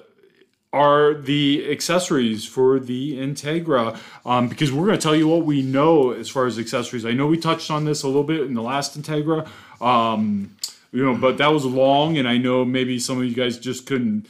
are 0.73 1.15
the 1.15 1.69
accessories 1.71 2.47
for 2.47 2.79
the 2.79 3.19
Integra 3.19 3.99
um, 4.25 4.49
because 4.49 4.71
we're 4.71 4.87
going 4.87 4.99
to 4.99 5.03
tell 5.03 5.17
you 5.17 5.27
what 5.27 5.45
we 5.45 5.63
know 5.63 6.13
as 6.13 6.29
far 6.29 6.47
as 6.47 6.59
accessories. 6.59 7.05
I 7.05 7.13
know 7.13 7.27
we 7.27 7.39
touched 7.39 7.71
on 7.71 7.85
this 7.85 8.03
a 8.05 8.07
little 8.07 8.25
bit 8.25 8.43
in 8.43 8.55
the 8.55 8.63
last 8.63 9.01
Integra, 9.01 9.49
um, 9.81 10.57
you 10.93 11.05
know, 11.05 11.17
but 11.17 11.39
that 11.39 11.49
was 11.49 11.65
long, 11.65 12.19
and 12.19 12.29
I 12.29 12.37
know 12.37 12.65
maybe 12.65 12.99
some 13.01 13.19
of 13.19 13.25
you 13.25 13.35
guys 13.35 13.59
just 13.59 13.87
couldn't 13.87 14.27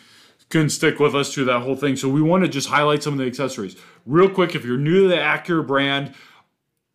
couldn't 0.48 0.70
stick 0.70 0.98
with 0.98 1.14
us 1.14 1.32
through 1.32 1.44
that 1.44 1.60
whole 1.60 1.76
thing. 1.76 1.94
So 1.94 2.08
we 2.08 2.20
want 2.20 2.42
to 2.42 2.48
just 2.48 2.68
highlight 2.68 3.04
some 3.04 3.12
of 3.12 3.18
the 3.20 3.26
accessories 3.26 3.76
real 4.04 4.28
quick. 4.28 4.54
If 4.54 4.64
you're 4.64 4.78
new 4.78 5.02
to 5.02 5.08
the 5.08 5.16
Acura 5.16 5.64
brand, 5.64 6.12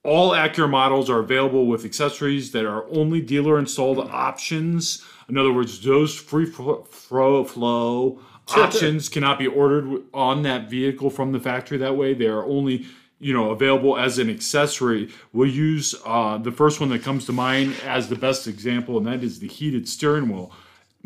all 0.04 0.32
Acura 0.32 0.70
models 0.70 1.10
are 1.10 1.20
available 1.20 1.66
with 1.66 1.86
accessories 1.86 2.52
that 2.52 2.66
are 2.66 2.86
only 2.90 3.22
dealer 3.22 3.58
installed 3.58 4.00
options. 4.00 5.06
In 5.30 5.38
other 5.38 5.54
words, 5.54 5.82
those 5.82 6.16
free 6.16 6.46
flo- 6.46 6.84
fro- 6.84 7.46
flow 7.46 8.20
options 8.48 9.10
cannot 9.10 9.40
be 9.40 9.48
ordered 9.48 10.04
on 10.14 10.44
that 10.44 10.70
vehicle 10.70 11.10
from 11.10 11.32
the 11.32 11.40
factory 11.40 11.78
that 11.78 11.96
way. 11.96 12.14
They 12.14 12.28
are 12.28 12.44
only 12.44 12.86
you 13.20 13.34
know 13.34 13.52
available 13.52 13.98
as 13.98 14.20
an 14.20 14.30
accessory. 14.30 15.10
We'll 15.34 15.50
use 15.50 15.96
uh, 16.06 16.38
the 16.38 16.52
first 16.52 16.80
one 16.80 16.90
that 16.90 17.04
comes 17.04 17.25
to 17.25 17.34
mind 17.34 17.75
as 17.86 18.10
the 18.10 18.16
best 18.16 18.48
example, 18.48 18.98
and 18.98 19.08
that 19.08 19.24
is 19.24 19.40
the 19.40 19.48
heated 19.48 19.88
steering 19.88 20.30
wheel. 20.30 20.52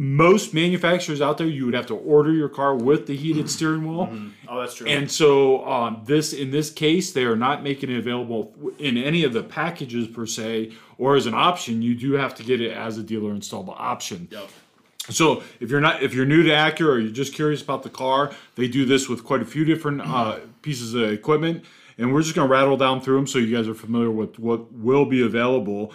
Most 0.02 0.54
manufacturers 0.54 1.20
out 1.20 1.38
there, 1.38 1.48
you 1.48 1.66
would 1.66 1.74
have 1.74 1.88
to 1.88 1.96
order 1.96 2.32
your 2.32 2.48
car 2.48 2.74
with 2.74 3.06
the 3.06 3.18
heated 3.18 3.50
steering 3.50 3.86
wheel. 3.86 4.10
Oh, 4.48 4.62
that's 4.62 4.76
true. 4.76 4.88
And 4.88 5.12
so 5.12 5.68
um, 5.68 6.04
this 6.06 6.32
in 6.32 6.52
this 6.52 6.72
case, 6.72 7.12
they 7.12 7.26
are 7.26 7.36
not 7.36 7.64
making 7.64 7.92
it 7.92 7.98
available 7.98 8.54
in 8.78 8.96
any 8.98 9.26
of 9.26 9.34
the 9.34 9.44
packages 9.44 10.08
per 10.08 10.26
se, 10.26 10.72
or 10.98 11.18
as 11.18 11.26
an 11.26 11.34
option. 11.34 11.82
You 11.82 11.96
do 11.96 12.14
have 12.14 12.34
to 12.36 12.44
get 12.44 12.62
it 12.62 12.72
as 12.72 12.98
a 12.98 13.04
dealer 13.04 13.34
installable 13.34 13.76
option. 13.78 14.30
Yep. 14.32 14.50
So 15.10 15.44
if 15.60 15.70
you're 15.70 15.82
not 15.82 16.04
if 16.04 16.14
you're 16.14 16.26
new 16.26 16.44
to 16.44 16.50
Acura 16.50 16.88
or 16.88 17.00
you're 17.00 17.12
just 17.12 17.34
curious 17.34 17.62
about 17.62 17.84
the 17.84 17.90
car, 17.90 18.32
they 18.56 18.68
do 18.68 18.86
this 18.86 19.10
with 19.10 19.24
quite 19.24 19.42
a 19.42 19.46
few 19.46 19.66
different 19.66 20.02
uh, 20.02 20.40
pieces 20.62 20.94
of 20.94 21.12
equipment, 21.12 21.66
and 21.98 22.14
we're 22.14 22.22
just 22.22 22.36
to 22.48 22.54
rattle 22.54 22.78
down 22.78 23.02
through 23.02 23.18
them 23.18 23.28
so 23.28 23.40
you 23.40 23.56
guys 23.56 23.68
are 23.68 23.74
familiar 23.74 24.12
with 24.12 24.40
what 24.40 24.72
will 24.72 25.06
be 25.06 25.22
available 25.22 25.94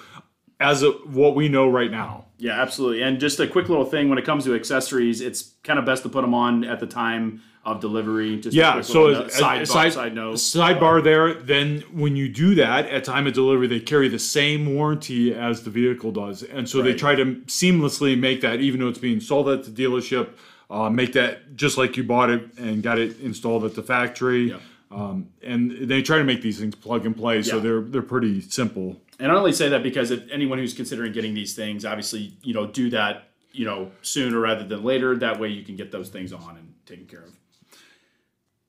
as 0.61 0.83
of 0.83 1.15
what 1.15 1.35
we 1.35 1.49
know 1.49 1.69
right 1.69 1.91
now. 1.91 2.27
Yeah, 2.39 2.61
absolutely. 2.61 3.03
And 3.03 3.19
just 3.21 3.41
a 3.41 3.47
quick 3.47 3.69
little 3.69 3.85
thing 3.85 4.09
when 4.09 4.19
it 4.19 4.25
comes 4.25 4.45
to 4.45 4.55
accessories, 4.55 5.21
it's 5.21 5.55
kind 5.63 5.79
of 5.79 5.85
best 5.85 6.03
to 6.03 6.09
put 6.09 6.23
them 6.23 6.35
on 6.35 6.65
at 6.65 6.81
the 6.81 6.87
time 6.87 7.43
of 7.65 7.81
delivery. 7.81 8.39
Just 8.41 8.55
Yeah, 8.55 8.83
so 8.83 9.27
side, 9.29 9.63
as- 9.63 9.71
side, 9.71 9.93
side- 9.95 10.15
note. 10.15 10.35
Sidebar 10.37 11.03
there. 11.03 11.33
Then 11.35 11.81
when 11.93 12.15
you 12.17 12.29
do 12.29 12.55
that 12.57 12.87
at 12.91 13.05
time 13.05 13.27
of 13.27 13.33
delivery, 13.33 13.67
they 13.69 13.81
carry 13.81 14.09
the 14.09 14.19
same 14.19 14.75
warranty 14.75 15.33
as 15.35 15.63
the 15.63 15.71
vehicle 15.71 16.13
does, 16.13 16.43
and 16.43 16.69
so 16.69 16.83
they 16.83 16.93
try 16.95 17.15
to 17.15 17.37
seamlessly 17.47 18.19
make 18.19 18.43
that, 18.43 18.61
even 18.61 18.81
though 18.81 18.89
it's 18.89 18.99
being 18.99 19.21
sold 19.21 19.49
at 19.49 19.65
the 19.65 19.71
dealership, 19.71 20.31
uh, 20.71 20.91
make 20.91 21.15
that 21.15 21.57
just 21.57 21.79
like 21.79 21.97
you 21.97 22.05
bought 22.05 22.29
it 22.31 22.51
and 22.59 22.83
got 22.83 22.99
it 22.99 23.19
installed 23.21 23.65
at 23.65 23.75
the 23.75 23.83
factory. 23.83 24.51
Yeah. 24.51 24.57
Um, 24.95 25.31
and 25.43 25.73
they 25.89 26.03
try 26.03 26.19
to 26.19 26.25
make 26.25 26.41
these 26.41 26.61
things 26.61 26.77
plug 26.77 27.05
and 27.05 27.17
play, 27.17 27.43
so 27.43 27.59
they're 27.59 27.81
they're 27.81 28.03
pretty 28.03 28.41
simple. 28.41 29.01
And 29.19 29.33
I 29.33 29.35
only 29.35 29.53
say 29.53 29.69
that 29.69 29.83
because 29.83 30.11
if 30.13 30.23
anyone 30.31 30.59
who's 30.59 30.73
considering 30.75 31.13
getting 31.13 31.35
these 31.35 31.55
things, 31.55 31.85
obviously, 31.85 32.35
you 32.43 32.55
know, 32.55 32.67
do 32.67 32.91
that, 32.91 33.29
you 33.53 33.65
know, 33.65 33.91
sooner 34.03 34.39
rather 34.39 34.65
than 34.65 34.85
later. 34.85 35.17
That 35.17 35.41
way 35.41 35.49
you 35.49 35.65
can 35.65 35.75
get 35.75 35.91
those 35.91 36.11
things 36.11 36.33
on 36.33 36.57
and 36.57 36.75
taken 36.87 37.07
care 37.07 37.25
of. 37.25 37.33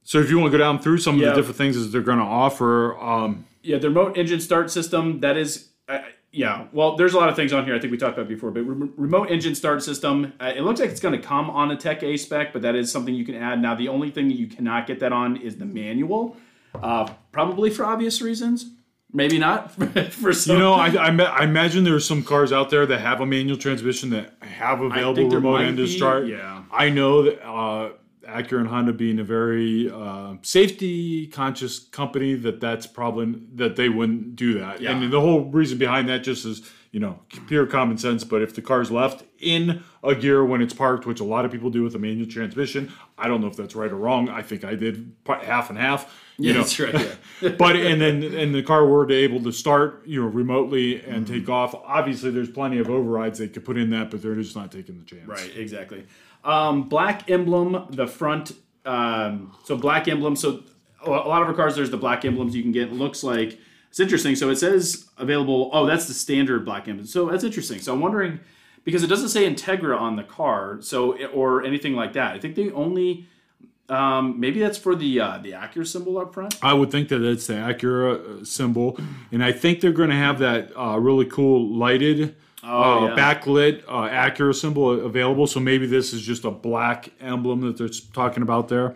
So 0.03 0.20
if 0.20 0.29
you 0.29 0.38
want 0.39 0.51
to 0.51 0.58
go 0.58 0.63
down 0.63 0.79
through 0.79 1.00
some 1.00 1.15
of 1.15 1.22
the 1.22 1.34
different 1.34 1.58
things 1.58 1.75
that 1.77 1.91
they're 1.91 2.01
going 2.01 2.20
to 2.20 2.24
offer, 2.24 2.96
um, 3.00 3.46
Yeah, 3.63 3.79
the 3.79 3.89
remote 3.89 4.17
engine 4.17 4.39
start 4.39 4.70
system, 4.70 5.20
that 5.22 5.36
is, 5.36 5.70
yeah, 6.36 6.68
well, 6.74 6.98
there's 6.98 7.13
a 7.13 7.18
lot 7.18 7.30
of 7.30 7.36
things 7.38 7.54
on 7.54 7.63
here 7.63 7.74
I 7.74 7.80
think 7.80 7.92
we 7.92 7.98
talked 7.98 8.18
about 8.18 8.27
before, 8.27 8.51
but 8.51 8.62
re- 8.63 8.89
remote 8.98 9.32
engine 9.32 9.56
start 9.56 9.82
system, 9.82 10.34
uh, 10.42 10.51
it 10.54 10.62
looks 10.62 10.82
like 10.82 10.89
it's 10.89 11.00
going 11.00 11.20
to 11.20 11.25
come 11.25 11.50
on 11.50 11.72
a 11.72 11.77
Tech 11.77 12.04
A 12.04 12.18
spec, 12.18 12.51
but 12.51 12.62
that 12.63 12.75
is 12.75 12.92
something 12.92 13.15
you 13.15 13.24
can 13.25 13.36
add. 13.36 13.62
Now, 13.62 13.74
the 13.74 13.88
only 13.88 14.12
thing 14.12 14.27
that 14.27 14.36
you 14.38 14.48
cannot 14.48 14.86
get 14.86 15.00
that 15.00 15.13
on 15.13 15.38
is 15.38 15.56
the 15.58 15.65
manual, 15.65 16.36
uh, 16.75 17.10
probably 17.32 17.70
for 17.70 17.86
obvious 17.86 18.22
reasons. 18.22 18.70
Maybe 19.13 19.39
not 19.39 19.72
for 20.12 20.34
some. 20.34 20.58
You 20.58 20.62
know, 20.62 20.74
I, 20.74 20.88
I, 20.88 21.12
ma- 21.12 21.24
I 21.24 21.46
imagine 21.46 21.86
there 21.86 21.96
are 21.96 22.01
some 22.01 22.22
cars 22.22 22.51
out 22.51 22.70
there 22.70 22.86
that 22.86 23.00
have 23.00 23.22
a 23.22 23.25
manual 23.25 23.58
transmission 23.58 24.10
that 24.10 24.36
have 24.42 24.82
available 24.82 25.30
remote 25.30 25.62
engine 25.62 25.88
start. 25.88 26.27
yeah. 26.27 26.63
I 26.70 26.89
know 26.89 27.24
that 27.24 27.42
uh, 27.48 27.92
Acura 28.36 28.60
and 28.60 28.68
Honda 28.68 28.94
being 28.94 29.20
a 29.20 29.24
very 29.24 29.89
uh, 29.92 30.36
safety 30.42 31.27
conscious 31.27 31.80
company, 31.80 32.36
that 32.36 32.60
that's 32.60 32.86
probably 32.86 33.42
that 33.56 33.75
they 33.75 33.89
wouldn't 33.89 34.36
do 34.36 34.60
that. 34.60 34.82
Yeah. 34.82 34.92
And 34.92 35.12
the 35.12 35.22
whole 35.22 35.46
reason 35.46 35.77
behind 35.77 36.10
that 36.10 36.24
just 36.24 36.46
is 36.46 36.70
you 36.92 37.00
know 37.00 37.20
pure 37.48 37.65
common 37.65 37.98
sense. 37.98 38.24
But 38.24 38.42
if 38.42 38.56
the 38.56 38.62
car's 38.62 38.92
left 38.92 39.24
in 39.39 39.84
a 40.04 40.15
gear 40.15 40.44
when 40.44 40.62
it's 40.62 40.74
parked, 40.74 41.06
which 41.06 41.20
a 41.20 41.25
lot 41.25 41.46
of 41.46 41.51
people 41.51 41.70
do 41.70 41.84
with 41.84 41.96
a 41.96 42.00
manual 42.00 42.30
transmission, 42.30 42.92
I 43.18 43.27
don't 43.27 43.42
know 43.42 43.48
if 43.48 43.56
that's 43.56 43.75
right 43.75 43.92
or 43.92 43.98
wrong. 43.98 44.30
I 44.30 44.42
think 44.42 44.63
I 44.63 44.75
did 44.75 45.13
half 45.27 45.70
and 45.70 45.77
half. 45.80 46.13
You 46.38 46.50
yeah, 46.50 46.54
know, 46.54 46.60
that's 46.60 46.80
right. 46.80 47.18
Yeah. 47.42 47.50
but 47.58 47.77
and 47.77 48.01
then 48.01 48.24
and 48.24 48.54
the 48.54 48.62
car 48.62 48.86
were 48.86 49.10
able 49.10 49.42
to 49.44 49.51
start 49.51 50.04
you 50.06 50.22
know 50.22 50.27
remotely 50.27 51.01
and 51.01 51.25
take 51.25 51.48
off 51.48 51.74
obviously 51.75 52.30
there's 52.30 52.50
plenty 52.50 52.77
of 52.77 52.89
overrides 52.89 53.39
they 53.39 53.48
could 53.48 53.63
put 53.63 53.77
in 53.77 53.89
that 53.92 54.12
but 54.12 54.22
they're 54.22 54.36
just 54.36 54.56
not 54.56 54.70
taking 54.72 54.98
the 55.00 55.06
chance 55.06 55.27
Right, 55.27 55.51
exactly. 55.56 56.06
Um, 56.46 56.84
black 56.88 57.30
emblem, 57.30 57.88
the 57.90 58.08
front. 58.08 58.54
Um, 58.86 59.56
so 59.66 59.75
black 59.75 60.08
emblem. 60.08 60.36
So 60.36 60.64
a 61.04 61.10
lot 61.10 61.42
of 61.42 61.48
our 61.48 61.54
cars, 61.54 61.75
there's 61.75 61.90
the 61.90 61.98
black 61.98 62.24
emblems 62.24 62.56
you 62.56 62.62
can 62.62 62.72
get. 62.72 62.90
It 62.90 62.94
looks 62.94 63.24
like 63.24 63.60
it's 63.90 64.00
interesting. 64.00 64.36
So 64.36 64.50
it 64.50 64.58
says 64.58 65.08
available. 65.18 65.70
Oh, 65.74 65.86
that's 65.86 66.08
the 66.08 66.14
standard 66.14 66.64
black 66.64 66.88
emblem. 66.88 67.08
So 67.08 67.30
that's 67.30 67.44
interesting. 67.44 67.80
So 67.80 67.94
I'm 67.94 68.00
wondering 68.00 68.40
because 68.84 69.04
it 69.04 69.08
doesn't 69.08 69.30
say 69.30 69.52
Integra 69.52 70.00
on 70.00 70.16
the 70.16 70.24
car, 70.24 70.78
so 70.82 71.18
or 71.30 71.64
anything 71.64 71.96
like 71.96 72.14
that. 72.14 72.36
I 72.36 72.40
think 72.40 72.56
they 72.56 72.72
only. 72.72 73.28
Um, 73.88 74.40
maybe 74.40 74.60
that's 74.60 74.80
for 74.80 74.96
the 74.96 75.20
uh, 75.20 75.38
the 75.38 75.52
Acura 75.52 75.86
symbol 75.86 76.18
up 76.18 76.34
front. 76.34 76.56
i 76.64 76.74
would 76.74 76.90
think 76.90 77.08
that 77.10 77.22
it's 77.22 77.46
the 77.46 77.54
acura 77.54 78.42
uh, 78.42 78.44
symbol 78.44 79.00
and 79.32 79.44
i 79.44 79.52
think 79.52 79.80
they're 79.80 79.92
going 79.92 80.10
to 80.10 80.16
have 80.16 80.40
that 80.40 80.75
uh, 80.75 80.98
really 80.98 81.25
cool 81.25 81.70
lighted 81.70 82.36
Oh, 82.66 83.06
uh, 83.06 83.08
yeah. 83.08 83.16
backlit 83.16 83.84
uh, 83.88 84.10
acura 84.10 84.56
symbol 84.56 85.06
available 85.06 85.48
so 85.48 85.60
maybe 85.60 85.86
this 85.86 86.14
is 86.14 86.22
just 86.22 86.46
a 86.46 86.51
black 86.51 87.10
emblem 87.20 87.62
that 87.62 87.78
they're 87.78 87.90
talking 88.14 88.44
about 88.44 88.70
there 88.70 88.96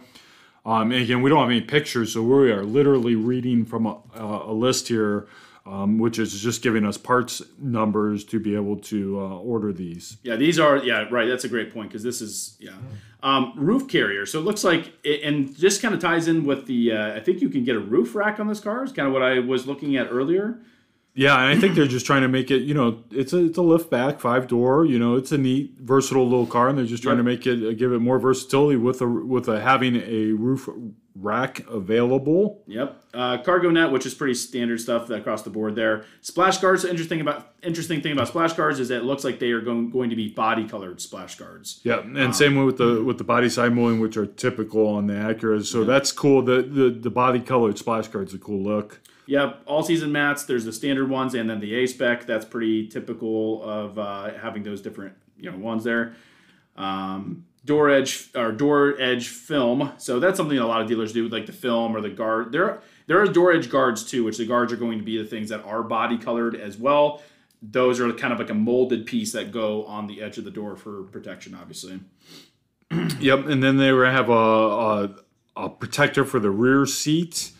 um, 0.65 0.91
and 0.91 1.03
again 1.03 1.21
we 1.21 1.29
don't 1.29 1.39
have 1.39 1.49
any 1.49 1.61
pictures 1.61 2.13
so 2.13 2.23
we 2.23 2.51
are 2.51 2.63
literally 2.63 3.15
reading 3.15 3.65
from 3.65 3.85
a, 3.85 3.99
a 4.15 4.53
list 4.53 4.87
here 4.87 5.27
um, 5.65 5.99
which 5.99 6.17
is 6.17 6.41
just 6.41 6.63
giving 6.63 6.83
us 6.83 6.97
parts 6.97 7.43
numbers 7.59 8.23
to 8.25 8.39
be 8.39 8.55
able 8.55 8.77
to 8.77 9.19
uh, 9.19 9.37
order 9.37 9.71
these 9.71 10.17
Yeah, 10.23 10.35
these 10.35 10.57
are 10.57 10.77
yeah 10.77 11.05
right. 11.11 11.27
That's 11.27 11.43
a 11.43 11.49
great 11.49 11.71
point 11.73 11.89
because 11.89 12.01
this 12.01 12.21
is 12.21 12.57
yeah 12.59 12.77
um, 13.21 13.53
roof 13.55 13.87
carrier. 13.87 14.25
So 14.25 14.39
it 14.39 14.43
looks 14.43 14.63
like 14.63 14.93
it, 15.03 15.23
and 15.23 15.55
just 15.55 15.81
kind 15.81 15.93
of 15.93 15.99
ties 15.99 16.27
in 16.27 16.45
with 16.45 16.65
the. 16.65 16.93
Uh, 16.93 17.15
I 17.15 17.19
think 17.19 17.41
you 17.41 17.49
can 17.49 17.63
get 17.63 17.75
a 17.75 17.79
roof 17.79 18.15
rack 18.15 18.39
on 18.39 18.47
this 18.47 18.59
car. 18.59 18.83
Is 18.83 18.91
kind 18.91 19.07
of 19.07 19.13
what 19.13 19.21
I 19.21 19.39
was 19.39 19.67
looking 19.67 19.95
at 19.95 20.07
earlier. 20.09 20.59
Yeah, 21.19 21.37
and 21.37 21.57
I 21.57 21.59
think 21.59 21.75
they're 21.75 21.85
just 21.85 22.05
trying 22.05 22.21
to 22.21 22.29
make 22.29 22.49
it. 22.49 22.61
You 22.61 22.73
know, 22.73 23.03
it's 23.11 23.33
a 23.33 23.43
it's 23.47 23.57
a 23.57 23.61
lift 23.61 23.89
back 23.89 24.21
five 24.21 24.47
door. 24.47 24.85
You 24.85 24.97
know, 24.97 25.17
it's 25.17 25.33
a 25.33 25.37
neat, 25.37 25.75
versatile 25.77 26.23
little 26.23 26.45
car, 26.45 26.69
and 26.69 26.77
they're 26.77 26.85
just 26.85 27.03
trying 27.03 27.17
to 27.17 27.23
make 27.23 27.45
it 27.45 27.61
uh, 27.61 27.73
give 27.73 27.91
it 27.91 27.99
more 27.99 28.19
versatility 28.19 28.77
with 28.77 29.01
a 29.01 29.05
with 29.05 29.49
a 29.49 29.59
having 29.59 29.97
a 29.97 30.31
roof 30.31 30.69
rack 31.15 31.59
available. 31.67 32.63
Yep. 32.67 33.03
Uh, 33.13 33.37
cargo 33.39 33.69
net, 33.69 33.91
which 33.91 34.05
is 34.05 34.13
pretty 34.13 34.33
standard 34.33 34.79
stuff 34.79 35.09
across 35.09 35.41
the 35.41 35.49
board 35.49 35.75
there. 35.75 36.05
Splash 36.21 36.59
guards. 36.59 36.85
Interesting 36.85 37.19
about 37.19 37.51
interesting 37.61 37.99
thing 37.99 38.13
about 38.13 38.29
splash 38.29 38.53
guards 38.53 38.79
is 38.79 38.87
that 38.87 38.99
it 38.99 39.03
looks 39.03 39.25
like 39.25 39.39
they 39.39 39.51
are 39.51 39.59
going 39.59 39.89
going 39.89 40.11
to 40.11 40.15
be 40.15 40.29
body 40.29 40.69
colored 40.69 41.01
splash 41.01 41.35
guards. 41.35 41.81
Yeah, 41.83 41.99
and 41.99 42.33
same 42.33 42.55
way 42.55 42.63
with 42.63 42.77
the 42.77 43.03
with 43.03 43.17
the 43.17 43.25
body 43.25 43.49
side 43.49 43.73
molding, 43.73 43.99
which 43.99 44.15
are 44.15 44.25
typical 44.25 44.87
on 44.87 45.07
the 45.07 45.15
Acuras. 45.15 45.65
So 45.65 45.83
that's 45.83 46.13
cool. 46.13 46.41
The 46.43 46.61
the 46.61 46.89
the 46.89 47.09
body 47.09 47.41
colored 47.41 47.77
splash 47.77 48.07
guard's 48.07 48.33
a 48.33 48.37
cool 48.37 48.63
look. 48.63 49.01
Yep, 49.29 49.61
all 49.67 49.83
season 49.83 50.11
mats. 50.11 50.45
There's 50.45 50.65
the 50.65 50.73
standard 50.73 51.07
ones, 51.07 51.35
and 51.35 51.47
then 51.47 51.59
the 51.59 51.75
A 51.75 51.85
spec. 51.85 52.25
That's 52.25 52.45
pretty 52.45 52.87
typical 52.87 53.61
of 53.61 53.99
uh, 53.99 54.33
having 54.33 54.63
those 54.63 54.81
different 54.81 55.13
you 55.37 55.51
know 55.51 55.57
ones 55.57 55.83
there. 55.83 56.15
Um, 56.75 57.45
door 57.63 57.91
edge 57.91 58.31
or 58.35 58.51
door 58.51 58.95
edge 58.99 59.27
film. 59.27 59.91
So 59.97 60.19
that's 60.19 60.35
something 60.35 60.57
a 60.57 60.65
lot 60.65 60.81
of 60.81 60.87
dealers 60.87 61.13
do, 61.13 61.27
like 61.27 61.45
the 61.45 61.51
film 61.51 61.95
or 61.95 62.01
the 62.01 62.09
guard. 62.09 62.51
There 62.51 62.81
there 63.05 63.21
are 63.21 63.27
door 63.27 63.53
edge 63.53 63.69
guards 63.69 64.03
too, 64.03 64.23
which 64.23 64.39
the 64.39 64.47
guards 64.47 64.73
are 64.73 64.77
going 64.77 64.97
to 64.97 65.05
be 65.05 65.21
the 65.21 65.29
things 65.29 65.49
that 65.49 65.63
are 65.63 65.83
body 65.83 66.17
colored 66.17 66.55
as 66.55 66.77
well. 66.77 67.21
Those 67.61 67.99
are 67.99 68.11
kind 68.13 68.33
of 68.33 68.39
like 68.39 68.49
a 68.49 68.55
molded 68.55 69.05
piece 69.05 69.33
that 69.33 69.51
go 69.51 69.85
on 69.85 70.07
the 70.07 70.23
edge 70.23 70.39
of 70.39 70.43
the 70.43 70.49
door 70.49 70.75
for 70.75 71.03
protection, 71.03 71.53
obviously. 71.53 71.99
Yep, 73.19 73.45
and 73.45 73.61
then 73.61 73.77
they 73.77 73.89
have 73.89 74.29
a 74.29 74.33
a, 74.33 75.15
a 75.55 75.69
protector 75.69 76.25
for 76.25 76.39
the 76.39 76.49
rear 76.49 76.87
seat. 76.87 77.51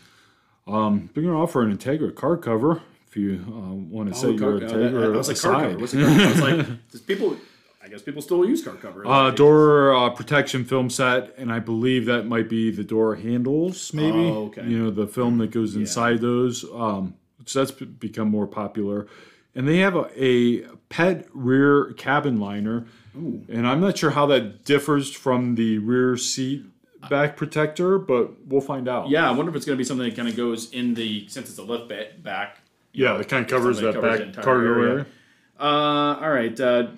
Um, 0.70 1.10
they're 1.12 1.22
gonna 1.22 1.40
offer 1.40 1.62
an 1.62 1.76
Integra 1.76 2.14
car 2.14 2.36
cover 2.36 2.82
if 3.10 3.16
you 3.16 3.44
uh, 3.48 3.74
want 3.74 4.08
to 4.08 4.14
set 4.14 4.34
your 4.34 4.60
car, 4.60 4.68
uh, 4.68 4.70
Integra 4.70 5.14
I 5.14 5.16
was 5.16 5.28
like 5.28 5.38
car 5.38 5.62
cover. 5.62 5.78
What's 5.78 5.94
a 5.94 5.96
car 5.96 6.06
cover? 6.06 6.22
I 6.22 6.28
was 6.28 6.40
like, 6.40 6.66
does 6.90 7.00
people. 7.00 7.36
I 7.82 7.88
guess 7.88 8.02
people 8.02 8.22
still 8.22 8.44
use 8.44 8.62
car 8.62 8.74
cover. 8.74 9.04
Uh, 9.04 9.30
door 9.32 9.92
uh, 9.94 10.10
protection 10.10 10.64
film 10.64 10.90
set, 10.90 11.34
and 11.36 11.50
I 11.50 11.58
believe 11.58 12.06
that 12.06 12.24
might 12.24 12.48
be 12.48 12.70
the 12.70 12.84
door 12.84 13.16
handles, 13.16 13.92
maybe. 13.92 14.28
Oh, 14.28 14.46
okay. 14.46 14.64
You 14.64 14.78
know, 14.78 14.90
the 14.90 15.08
film 15.08 15.38
that 15.38 15.50
goes 15.50 15.74
inside 15.74 16.20
those. 16.20 16.64
Um, 16.72 17.14
so 17.46 17.64
that's 17.64 17.72
become 17.72 18.28
more 18.28 18.46
popular. 18.46 19.08
And 19.56 19.66
they 19.66 19.78
have 19.78 19.96
a, 19.96 20.08
a 20.16 20.60
pet 20.88 21.26
rear 21.32 21.92
cabin 21.94 22.38
liner, 22.38 22.86
and 23.14 23.66
I'm 23.66 23.80
not 23.80 23.98
sure 23.98 24.10
how 24.10 24.26
that 24.26 24.64
differs 24.64 25.10
from 25.10 25.56
the 25.56 25.78
rear 25.78 26.16
seat 26.16 26.66
back 27.08 27.36
protector, 27.36 27.98
but 27.98 28.46
we'll 28.46 28.60
find 28.60 28.88
out. 28.88 29.08
Yeah, 29.08 29.28
I 29.28 29.32
wonder 29.32 29.50
if 29.50 29.56
it's 29.56 29.64
going 29.64 29.76
to 29.76 29.78
be 29.78 29.84
something 29.84 30.08
that 30.08 30.16
kind 30.16 30.28
of 30.28 30.36
goes 30.36 30.70
in 30.72 30.94
the 30.94 31.26
since 31.28 31.48
it's 31.48 31.58
a 31.58 31.62
lift 31.62 31.88
ba- 31.88 32.08
back. 32.22 32.58
yeah, 32.92 33.18
it 33.18 33.28
kind 33.28 33.44
of 33.44 33.50
covers 33.50 33.78
that 33.80 33.94
covers 33.94 34.20
back 34.34 34.44
cargo 34.44 34.66
area. 34.74 34.90
area. 34.92 35.06
Uh, 35.58 35.64
all 36.20 36.30
right, 36.30 36.58
uh, 36.60 36.88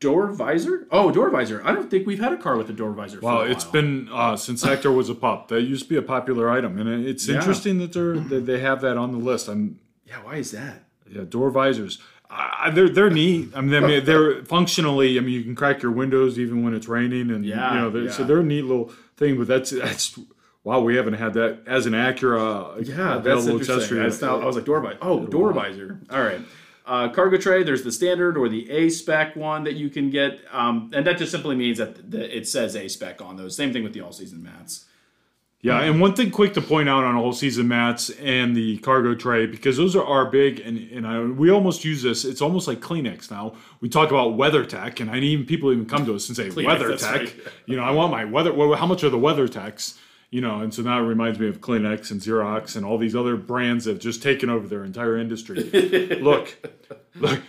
door 0.00 0.28
visor. 0.32 0.86
Oh, 0.90 1.10
door 1.10 1.30
visor. 1.30 1.62
I 1.64 1.72
don't 1.72 1.90
think 1.90 2.06
we've 2.06 2.18
had 2.20 2.32
a 2.32 2.36
car 2.36 2.56
with 2.56 2.68
a 2.70 2.72
door 2.72 2.92
visor. 2.92 3.20
A 3.22 3.40
it's 3.42 3.64
been 3.64 4.08
uh, 4.12 4.36
since 4.36 4.62
Hector 4.62 4.90
was 4.92 5.08
a 5.08 5.14
pup. 5.14 5.48
That 5.48 5.62
used 5.62 5.84
to 5.84 5.88
be 5.88 5.96
a 5.96 6.02
popular 6.02 6.50
item, 6.50 6.78
and 6.78 7.06
it's 7.06 7.28
Yeah. 7.28 7.36
interesting 7.36 7.78
that 7.78 7.92
they're 7.92 8.16
that 8.18 8.46
they 8.46 8.60
have 8.60 8.80
that 8.82 8.96
on 8.96 9.12
the 9.12 9.18
list. 9.18 9.48
I'm 9.48 9.78
Yeah, 10.06 10.16
why 10.22 10.36
is 10.36 10.50
that? 10.52 10.84
Yeah, 11.10 11.22
door 11.28 11.50
visors. 11.50 11.98
Uh, 12.30 12.70
they're 12.70 12.88
they're 12.88 13.10
neat. 13.10 13.50
I 13.54 13.60
mean, 13.60 13.82
I 13.84 13.86
mean, 13.86 14.04
they're 14.04 14.42
functionally. 14.56 15.18
I 15.18 15.20
mean, 15.20 15.34
you 15.34 15.42
can 15.44 15.54
crack 15.54 15.82
your 15.82 15.92
windows 15.92 16.38
even 16.38 16.62
when 16.64 16.74
it's 16.74 16.88
raining, 16.88 17.30
and 17.30 17.44
Yeah, 17.44 17.74
you 17.74 17.80
know, 17.80 17.90
they're, 17.90 18.10
so 18.10 18.24
they're 18.24 18.40
a 18.40 18.42
neat 18.44 18.62
little 18.62 18.90
thing. 19.26 19.38
But 19.38 19.46
that's 19.48 19.70
that's 19.70 20.18
wow, 20.64 20.80
we 20.80 20.96
haven't 20.96 21.14
had 21.14 21.34
that 21.34 21.60
as 21.66 21.86
an 21.86 21.92
Acura. 21.92 22.86
Yeah, 22.86 23.18
that's 23.18 23.46
interesting. 23.46 23.98
That's 23.98 24.20
not- 24.20 24.42
I 24.42 24.46
was 24.46 24.56
like 24.56 24.64
door 24.64 24.80
visor. 24.80 24.98
Oh, 25.02 25.26
door 25.26 25.52
visor. 25.52 26.00
All 26.10 26.22
right. 26.22 26.40
Uh, 26.84 27.08
cargo 27.10 27.36
tray. 27.36 27.62
There's 27.62 27.84
the 27.84 27.92
standard 27.92 28.36
or 28.36 28.48
the 28.48 28.68
A 28.70 28.88
spec 28.88 29.36
one 29.36 29.62
that 29.64 29.74
you 29.74 29.88
can 29.88 30.10
get, 30.10 30.40
um, 30.50 30.90
and 30.92 31.06
that 31.06 31.16
just 31.16 31.30
simply 31.30 31.54
means 31.54 31.78
that 31.78 32.10
the, 32.10 32.36
it 32.36 32.48
says 32.48 32.74
A 32.74 32.88
spec 32.88 33.22
on 33.22 33.36
those. 33.36 33.54
Same 33.56 33.72
thing 33.72 33.84
with 33.84 33.92
the 33.92 34.00
all 34.00 34.10
season 34.12 34.42
mats. 34.42 34.86
Yeah, 35.62 35.80
and 35.82 36.00
one 36.00 36.14
thing 36.14 36.32
quick 36.32 36.54
to 36.54 36.60
point 36.60 36.88
out 36.88 37.04
on 37.04 37.14
all 37.14 37.32
season 37.32 37.68
mats 37.68 38.10
and 38.10 38.56
the 38.56 38.78
cargo 38.78 39.14
tray 39.14 39.46
because 39.46 39.76
those 39.76 39.94
are, 39.94 40.04
our 40.04 40.26
big 40.28 40.58
and 40.58 40.76
and 40.90 41.06
I, 41.06 41.20
we 41.22 41.50
almost 41.50 41.84
use 41.84 42.02
this. 42.02 42.24
It's 42.24 42.42
almost 42.42 42.66
like 42.66 42.80
Kleenex 42.80 43.30
now. 43.30 43.54
We 43.80 43.88
talk 43.88 44.10
about 44.10 44.32
WeatherTech, 44.32 44.98
and 45.00 45.08
I 45.08 45.18
even 45.18 45.46
people 45.46 45.72
even 45.72 45.86
come 45.86 46.04
to 46.06 46.16
us 46.16 46.26
and 46.28 46.36
say 46.36 46.48
Kleenex, 46.48 46.98
WeatherTech. 46.98 47.02
right. 47.02 47.34
You 47.66 47.76
know, 47.76 47.84
I 47.84 47.92
want 47.92 48.10
my 48.10 48.24
weather. 48.24 48.52
Well, 48.52 48.74
how 48.74 48.86
much 48.86 49.04
are 49.04 49.08
the 49.10 49.18
WeatherTechs? 49.18 49.98
You 50.30 50.40
know, 50.40 50.60
and 50.60 50.74
so 50.74 50.82
now 50.82 50.98
it 50.98 51.06
reminds 51.06 51.38
me 51.38 51.46
of 51.46 51.60
Kleenex 51.60 52.10
and 52.10 52.20
Xerox 52.20 52.74
and 52.74 52.84
all 52.84 52.98
these 52.98 53.14
other 53.14 53.36
brands 53.36 53.84
that 53.84 53.92
have 53.92 54.00
just 54.00 54.20
taken 54.20 54.50
over 54.50 54.66
their 54.66 54.82
entire 54.82 55.16
industry. 55.16 55.62
look, 56.20 56.56
look. 57.14 57.40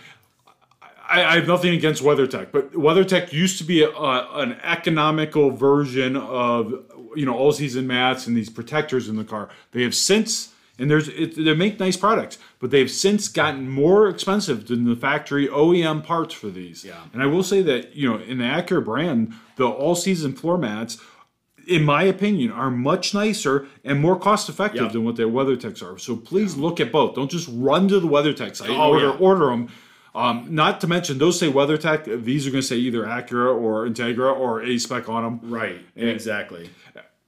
I, 1.08 1.24
I 1.24 1.34
have 1.36 1.46
nothing 1.46 1.74
against 1.74 2.02
WeatherTech, 2.02 2.52
but 2.52 2.72
WeatherTech 2.72 3.32
used 3.32 3.58
to 3.58 3.64
be 3.64 3.82
a, 3.82 3.90
a, 3.90 4.38
an 4.40 4.52
economical 4.62 5.50
version 5.50 6.16
of 6.16 6.74
you 7.16 7.26
know 7.26 7.36
all 7.36 7.52
season 7.52 7.86
mats 7.86 8.26
and 8.26 8.36
these 8.36 8.50
protectors 8.50 9.08
in 9.08 9.16
the 9.16 9.24
car. 9.24 9.48
They 9.72 9.82
have 9.82 9.94
since 9.94 10.54
and 10.78 10.90
there's 10.90 11.08
it, 11.08 11.36
they 11.36 11.54
make 11.54 11.78
nice 11.78 11.96
products, 11.96 12.38
but 12.58 12.70
they've 12.70 12.90
since 12.90 13.28
gotten 13.28 13.68
more 13.70 14.08
expensive 14.08 14.66
than 14.66 14.84
the 14.84 14.96
factory 14.96 15.46
OEM 15.46 16.04
parts 16.04 16.34
for 16.34 16.48
these. 16.48 16.84
Yeah. 16.84 17.00
And 17.12 17.22
I 17.22 17.26
will 17.26 17.44
say 17.44 17.62
that 17.62 17.94
you 17.94 18.10
know 18.10 18.18
in 18.18 18.38
the 18.38 18.44
Acura 18.44 18.84
brand, 18.84 19.32
the 19.56 19.66
all 19.66 19.94
season 19.94 20.32
floor 20.32 20.58
mats. 20.58 20.98
In 21.66 21.82
my 21.82 22.02
opinion, 22.02 22.52
are 22.52 22.70
much 22.70 23.14
nicer 23.14 23.66
and 23.84 23.98
more 23.98 24.18
cost 24.18 24.50
effective 24.50 24.92
than 24.92 25.02
what 25.02 25.16
their 25.16 25.28
WeatherTechs 25.28 25.82
are. 25.82 25.96
So 25.96 26.14
please 26.14 26.56
look 26.56 26.78
at 26.78 26.92
both. 26.92 27.14
Don't 27.14 27.30
just 27.30 27.48
run 27.50 27.88
to 27.88 28.00
the 28.00 28.06
WeatherTech 28.06 28.54
site. 28.54 28.68
Oh, 28.68 28.90
order 28.90 29.06
yeah. 29.06 29.16
order 29.16 29.46
them. 29.46 29.70
Um, 30.14 30.46
not 30.54 30.80
to 30.82 30.86
mention 30.86 31.18
those 31.18 31.38
say 31.38 31.50
WeatherTech. 31.50 32.24
These 32.24 32.46
are 32.46 32.50
going 32.50 32.62
to 32.62 32.66
say 32.66 32.76
either 32.76 33.04
Acura 33.04 33.54
or 33.54 33.86
Integra 33.86 34.36
or 34.38 34.62
A 34.62 34.78
spec 34.78 35.08
on 35.08 35.22
them. 35.40 35.50
Right. 35.50 35.80
Exactly. 35.96 36.70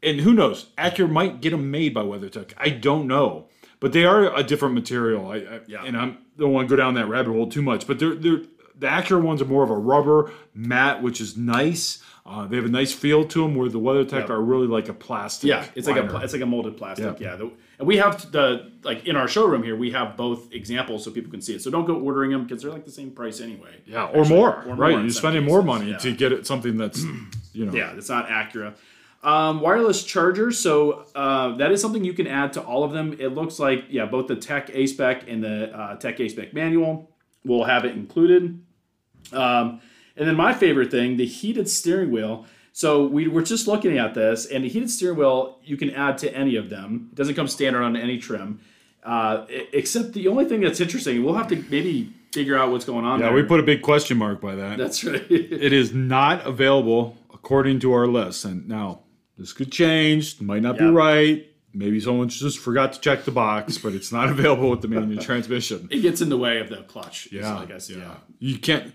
And 0.03 0.20
who 0.20 0.35
knows? 0.35 0.66
Acura 0.79 1.11
might 1.11 1.40
get 1.40 1.51
them 1.51 1.70
made 1.70 1.92
by 1.94 2.03
WeatherTech. 2.03 2.53
I 2.57 2.68
don't 2.68 3.09
know, 3.09 3.49
but 3.81 3.92
they 3.92 4.05
are 4.05 4.33
a 4.37 4.42
different 4.44 4.75
material. 4.75 5.29
I, 5.31 5.37
I 5.38 5.61
Yeah. 5.66 5.83
and 5.85 5.96
I 5.96 6.14
don't 6.38 6.53
want 6.53 6.68
to 6.68 6.72
go 6.72 6.77
down 6.77 6.94
that 6.94 7.09
rabbit 7.09 7.33
hole 7.33 7.49
too 7.49 7.62
much. 7.62 7.87
But 7.88 7.99
they're, 7.99 8.14
they're 8.14 8.42
the 8.79 8.87
Acura 8.88 9.22
ones 9.22 9.40
are 9.40 9.46
more 9.46 9.64
of 9.64 9.70
a 9.70 9.77
rubber 9.77 10.31
matte, 10.55 11.03
which 11.03 11.20
is 11.20 11.37
nice. 11.37 12.03
Uh, 12.26 12.46
they 12.46 12.56
have 12.56 12.64
a 12.64 12.68
nice 12.68 12.92
feel 12.92 13.24
to 13.24 13.42
them, 13.42 13.54
where 13.54 13.68
the 13.68 13.78
WeatherTech 13.78 14.12
Yep. 14.22 14.30
are 14.30 14.40
really 14.42 14.66
like 14.66 14.88
a 14.88 14.92
plastic. 14.92 15.48
Yeah, 15.48 15.64
it's 15.76 15.86
like 15.86 15.96
a 15.96 16.00
liner. 16.00 16.10
pla- 16.10 16.20
it's 16.20 16.32
like 16.32 16.42
a 16.42 16.46
molded 16.46 16.76
plastic. 16.76 17.20
Yeah. 17.20 17.36
The, 17.36 17.50
and 17.78 17.86
we 17.86 17.98
have 17.98 18.32
the 18.32 18.72
like 18.82 19.06
in 19.06 19.14
our 19.16 19.28
showroom 19.28 19.62
here. 19.62 19.76
We 19.76 19.92
have 19.92 20.16
both 20.16 20.52
examples 20.52 21.04
so 21.04 21.10
people 21.12 21.30
can 21.30 21.40
see 21.40 21.54
it. 21.54 21.62
So 21.62 21.70
don't 21.70 21.84
go 21.84 21.94
ordering 22.00 22.32
them 22.32 22.44
because 22.44 22.62
they're 22.62 22.72
like 22.72 22.84
the 22.84 22.90
same 22.90 23.10
price 23.12 23.40
anyway. 23.40 23.76
yeah, 23.86 24.06
or 24.06 24.20
Actually, 24.22 24.28
more. 24.36 24.56
or 24.62 24.64
more 24.66 24.74
right, 24.76 24.94
in 24.94 25.00
you're 25.02 25.10
some 25.10 25.20
spending 25.20 25.44
more 25.44 25.60
cases, 25.60 25.66
money 25.66 25.90
yeah. 25.92 25.96
to 25.98 26.12
get 26.16 26.32
it 26.32 26.46
something 26.46 26.76
that's 26.76 27.02
you 27.52 27.66
know. 27.66 27.72
Yeah, 27.72 27.92
it's 27.96 28.08
not 28.08 28.26
Acura. 28.28 28.74
Um, 29.22 29.60
wireless 29.60 30.04
charger. 30.04 30.50
So 30.52 31.04
uh, 31.14 31.56
that 31.56 31.70
is 31.72 31.80
something 31.80 32.04
you 32.04 32.12
can 32.12 32.26
add 32.26 32.52
to 32.54 32.60
all 32.62 32.82
of 32.84 32.92
them. 32.92 33.16
It 33.18 33.28
looks 33.28 33.58
like 33.58 33.84
yeah, 33.88 34.06
both 34.06 34.26
the 34.26 34.36
Tech 34.36 34.70
A 34.72 34.86
spec 34.86 35.28
and 35.28 35.42
the 35.44 35.76
uh, 35.76 35.96
Tech 35.96 36.18
A 36.20 36.28
spec 36.28 36.52
manual 36.54 37.10
will 37.44 37.64
have 37.64 37.84
it 37.84 37.94
included. 37.94 38.60
Um, 39.32 39.80
and 40.16 40.29
then 40.29 40.37
my 40.37 40.52
favorite 40.55 40.90
thing, 40.90 41.16
the 41.16 41.26
heated 41.26 41.68
steering 41.68 42.11
wheel. 42.11 42.46
So 42.72 43.07
we 43.07 43.26
were 43.26 43.42
just 43.42 43.66
looking 43.66 43.96
at 43.96 44.14
this, 44.14 44.46
and 44.46 44.64
the 44.64 44.68
heated 44.68 44.90
steering 44.90 45.16
wheel 45.18 45.59
you 45.64 45.76
can 45.76 45.90
add 45.90 46.18
to 46.18 46.35
any 46.35 46.57
of 46.57 46.68
them. 46.68 47.09
It 47.12 47.16
doesn't 47.16 47.35
come 47.35 47.48
standard 47.48 47.83
on 47.83 47.96
any 47.96 48.18
trim, 48.18 48.61
uh, 49.02 49.46
except 49.72 50.12
the 50.12 50.29
only 50.29 50.44
thing 50.44 50.61
that's 50.61 50.81
interesting. 50.81 51.24
We'll 51.24 51.35
have 51.35 51.48
to 51.48 51.64
maybe 51.70 52.12
figure 52.33 52.59
out 52.59 52.70
what's 52.70 52.85
going 52.85 53.07
on. 53.07 53.20
Yeah, 53.20 53.26
there. 53.26 53.35
we 53.35 53.42
put 53.44 53.61
a 53.61 53.62
big 53.62 53.81
question 53.81 54.18
mark 54.18 54.42
by 54.42 54.57
that. 54.57 54.76
That's 54.76 55.02
right. 55.05 55.24
It 55.31 55.72
is 55.72 55.94
not 55.94 56.46
available 56.46 57.16
according 57.33 57.81
to 57.81 57.92
our 57.92 58.07
list. 58.07 58.44
And 58.44 58.68
now 58.68 59.00
this 59.38 59.52
could 59.52 59.72
change, 59.72 60.40
might 60.40 60.62
not 60.62 60.76
be 60.76 60.85
right. 60.85 61.46
Maybe 61.72 62.00
someone 62.00 62.29
just 62.29 62.59
forgot 62.59 62.92
to 62.94 63.00
check 63.00 63.24
the 63.24 63.31
box, 63.31 63.79
but 63.79 63.94
it's 63.94 64.11
not 64.11 64.29
available 64.37 64.68
with 64.68 64.83
the 64.83 64.88
manual 64.88 65.22
transmission. 65.22 65.88
it 65.90 66.00
gets 66.00 66.20
in 66.20 66.29
the 66.29 66.37
way 66.37 66.59
of 66.59 66.68
the 66.68 66.83
clutch. 66.83 67.29
Yeah, 67.31 67.59
I 67.59 67.64
guess. 67.64 67.88
Yeah. 67.88 67.98
yeah. 67.98 68.14
You 68.38 68.59
can't. 68.59 68.92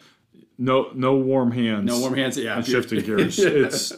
No, 0.61 0.91
no 0.93 1.15
warm 1.15 1.51
hands. 1.51 1.85
No 1.85 1.99
warm 1.99 2.13
hands. 2.13 2.37
Yeah. 2.37 2.61
shifting 2.61 3.03
gears. 3.03 3.39
It's 3.39 3.93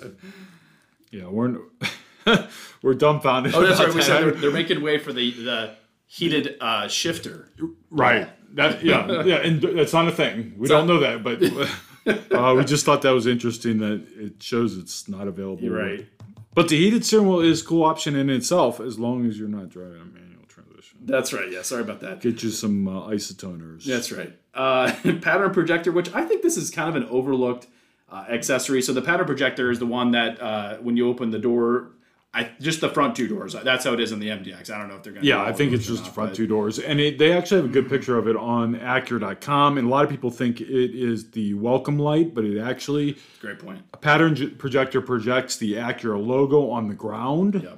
yeah, 1.12 1.28
we're 1.28 1.60
we're 2.82 2.94
dumbfounded. 2.94 3.54
Oh, 3.54 3.62
that's 3.62 3.82
right. 3.82 3.94
We 3.94 4.02
said 4.02 4.22
they're, 4.24 4.32
they're 4.32 4.52
making 4.52 4.82
way 4.82 4.98
for 4.98 5.12
the 5.12 5.32
the 5.32 5.76
heated 6.08 6.56
uh, 6.62 6.88
shifter. 6.88 7.50
Right. 7.90 8.30
That 8.56 8.82
yeah 8.82 9.24
yeah, 9.24 9.36
and 9.38 9.62
that's 9.62 9.92
not 9.92 10.08
a 10.08 10.12
thing. 10.12 10.54
We 10.58 10.70
don't 10.70 10.88
know 10.88 11.02
that, 11.02 11.22
but 11.22 11.44
uh, 12.34 12.56
we 12.56 12.64
just 12.64 12.86
thought 12.86 13.02
that 13.02 13.12
was 13.12 13.28
interesting 13.28 13.80
that 13.80 14.08
it 14.18 14.42
shows 14.42 14.78
it's 14.78 15.10
not 15.10 15.28
available. 15.28 15.62
You're 15.64 15.78
right. 15.78 16.08
But 16.56 16.70
the 16.70 16.78
heated 16.78 17.04
steering 17.04 17.28
wheel 17.28 17.42
is 17.42 17.62
a 17.62 17.66
cool 17.66 17.84
option 17.84 18.16
in 18.16 18.30
itself, 18.30 18.80
as 18.80 18.98
long 18.98 19.26
as 19.26 19.38
you're 19.38 19.50
not 19.50 19.68
driving 19.70 20.02
a 20.02 20.06
manual 20.06 20.46
transmission. 20.48 21.00
That's 21.02 21.34
right. 21.34 21.52
Yeah. 21.52 21.64
Sorry 21.64 21.82
about 21.82 22.00
that. 22.02 22.22
Get 22.22 22.42
you 22.42 22.52
some 22.52 22.88
uh, 22.88 23.10
isotoners. 23.10 23.84
That's 23.84 24.12
right. 24.14 24.34
Uh, 24.54 24.94
pattern 25.22 25.52
projector, 25.52 25.92
which 25.92 26.14
I 26.14 26.26
think 26.26 26.44
this 26.44 26.58
is 26.58 26.70
kind 26.70 26.90
of 26.90 26.96
an 26.96 27.08
overlooked 27.10 27.68
uh, 28.12 28.26
accessory. 28.30 28.82
So 28.82 28.94
the 28.94 29.02
pattern 29.02 29.26
projector 29.26 29.72
is 29.72 29.80
the 29.80 29.88
one 29.88 30.12
that 30.12 30.40
uh, 30.42 30.78
when 30.78 30.96
you 30.96 31.10
open 31.10 31.32
the 31.32 31.40
door, 31.40 31.94
I 32.36 32.50
just 32.60 32.82
the 32.82 32.90
front 32.90 33.16
two 33.16 33.28
doors. 33.28 33.54
That's 33.54 33.86
how 33.86 33.94
it 33.94 34.00
is 34.00 34.12
in 34.12 34.20
the 34.20 34.30
MDX. 34.30 34.72
I 34.72 34.80
don't 34.80 34.88
know 34.88 34.96
if 34.96 35.04
they're 35.04 35.14
going. 35.14 35.24
to 35.24 35.30
Yeah, 35.30 35.44
I 35.44 35.54
think 35.54 35.72
it's 35.72 35.86
just 35.86 36.06
the 36.06 36.10
front 36.10 36.36
two 36.36 36.48
doors, 36.48 36.80
and 36.80 37.00
it, 37.00 37.20
they 37.20 37.32
actually 37.32 37.62
have 37.62 37.70
a 37.70 37.74
good 37.74 37.88
picture 37.88 38.18
of 38.18 38.28
it 38.28 38.36
on 38.36 38.76
Acura.com. 38.76 39.78
And 39.78 39.88
a 39.88 39.90
lot 39.90 40.04
of 40.04 40.10
people 40.10 40.32
think 40.32 40.60
it 40.60 40.68
is 40.68 41.30
the 41.32 41.54
welcome 41.54 42.00
light, 42.00 42.34
but 42.34 42.44
it 42.44 42.60
actually 42.60 43.18
Great 43.40 43.60
point. 43.60 43.82
a 43.94 43.98
pattern 43.98 44.56
projector 44.58 45.00
projects 45.00 45.58
the 45.58 45.74
Acura 45.74 46.24
logo 46.24 46.72
on 46.72 46.88
the 46.88 46.96
ground. 46.96 47.62
Yeah. 47.64 47.76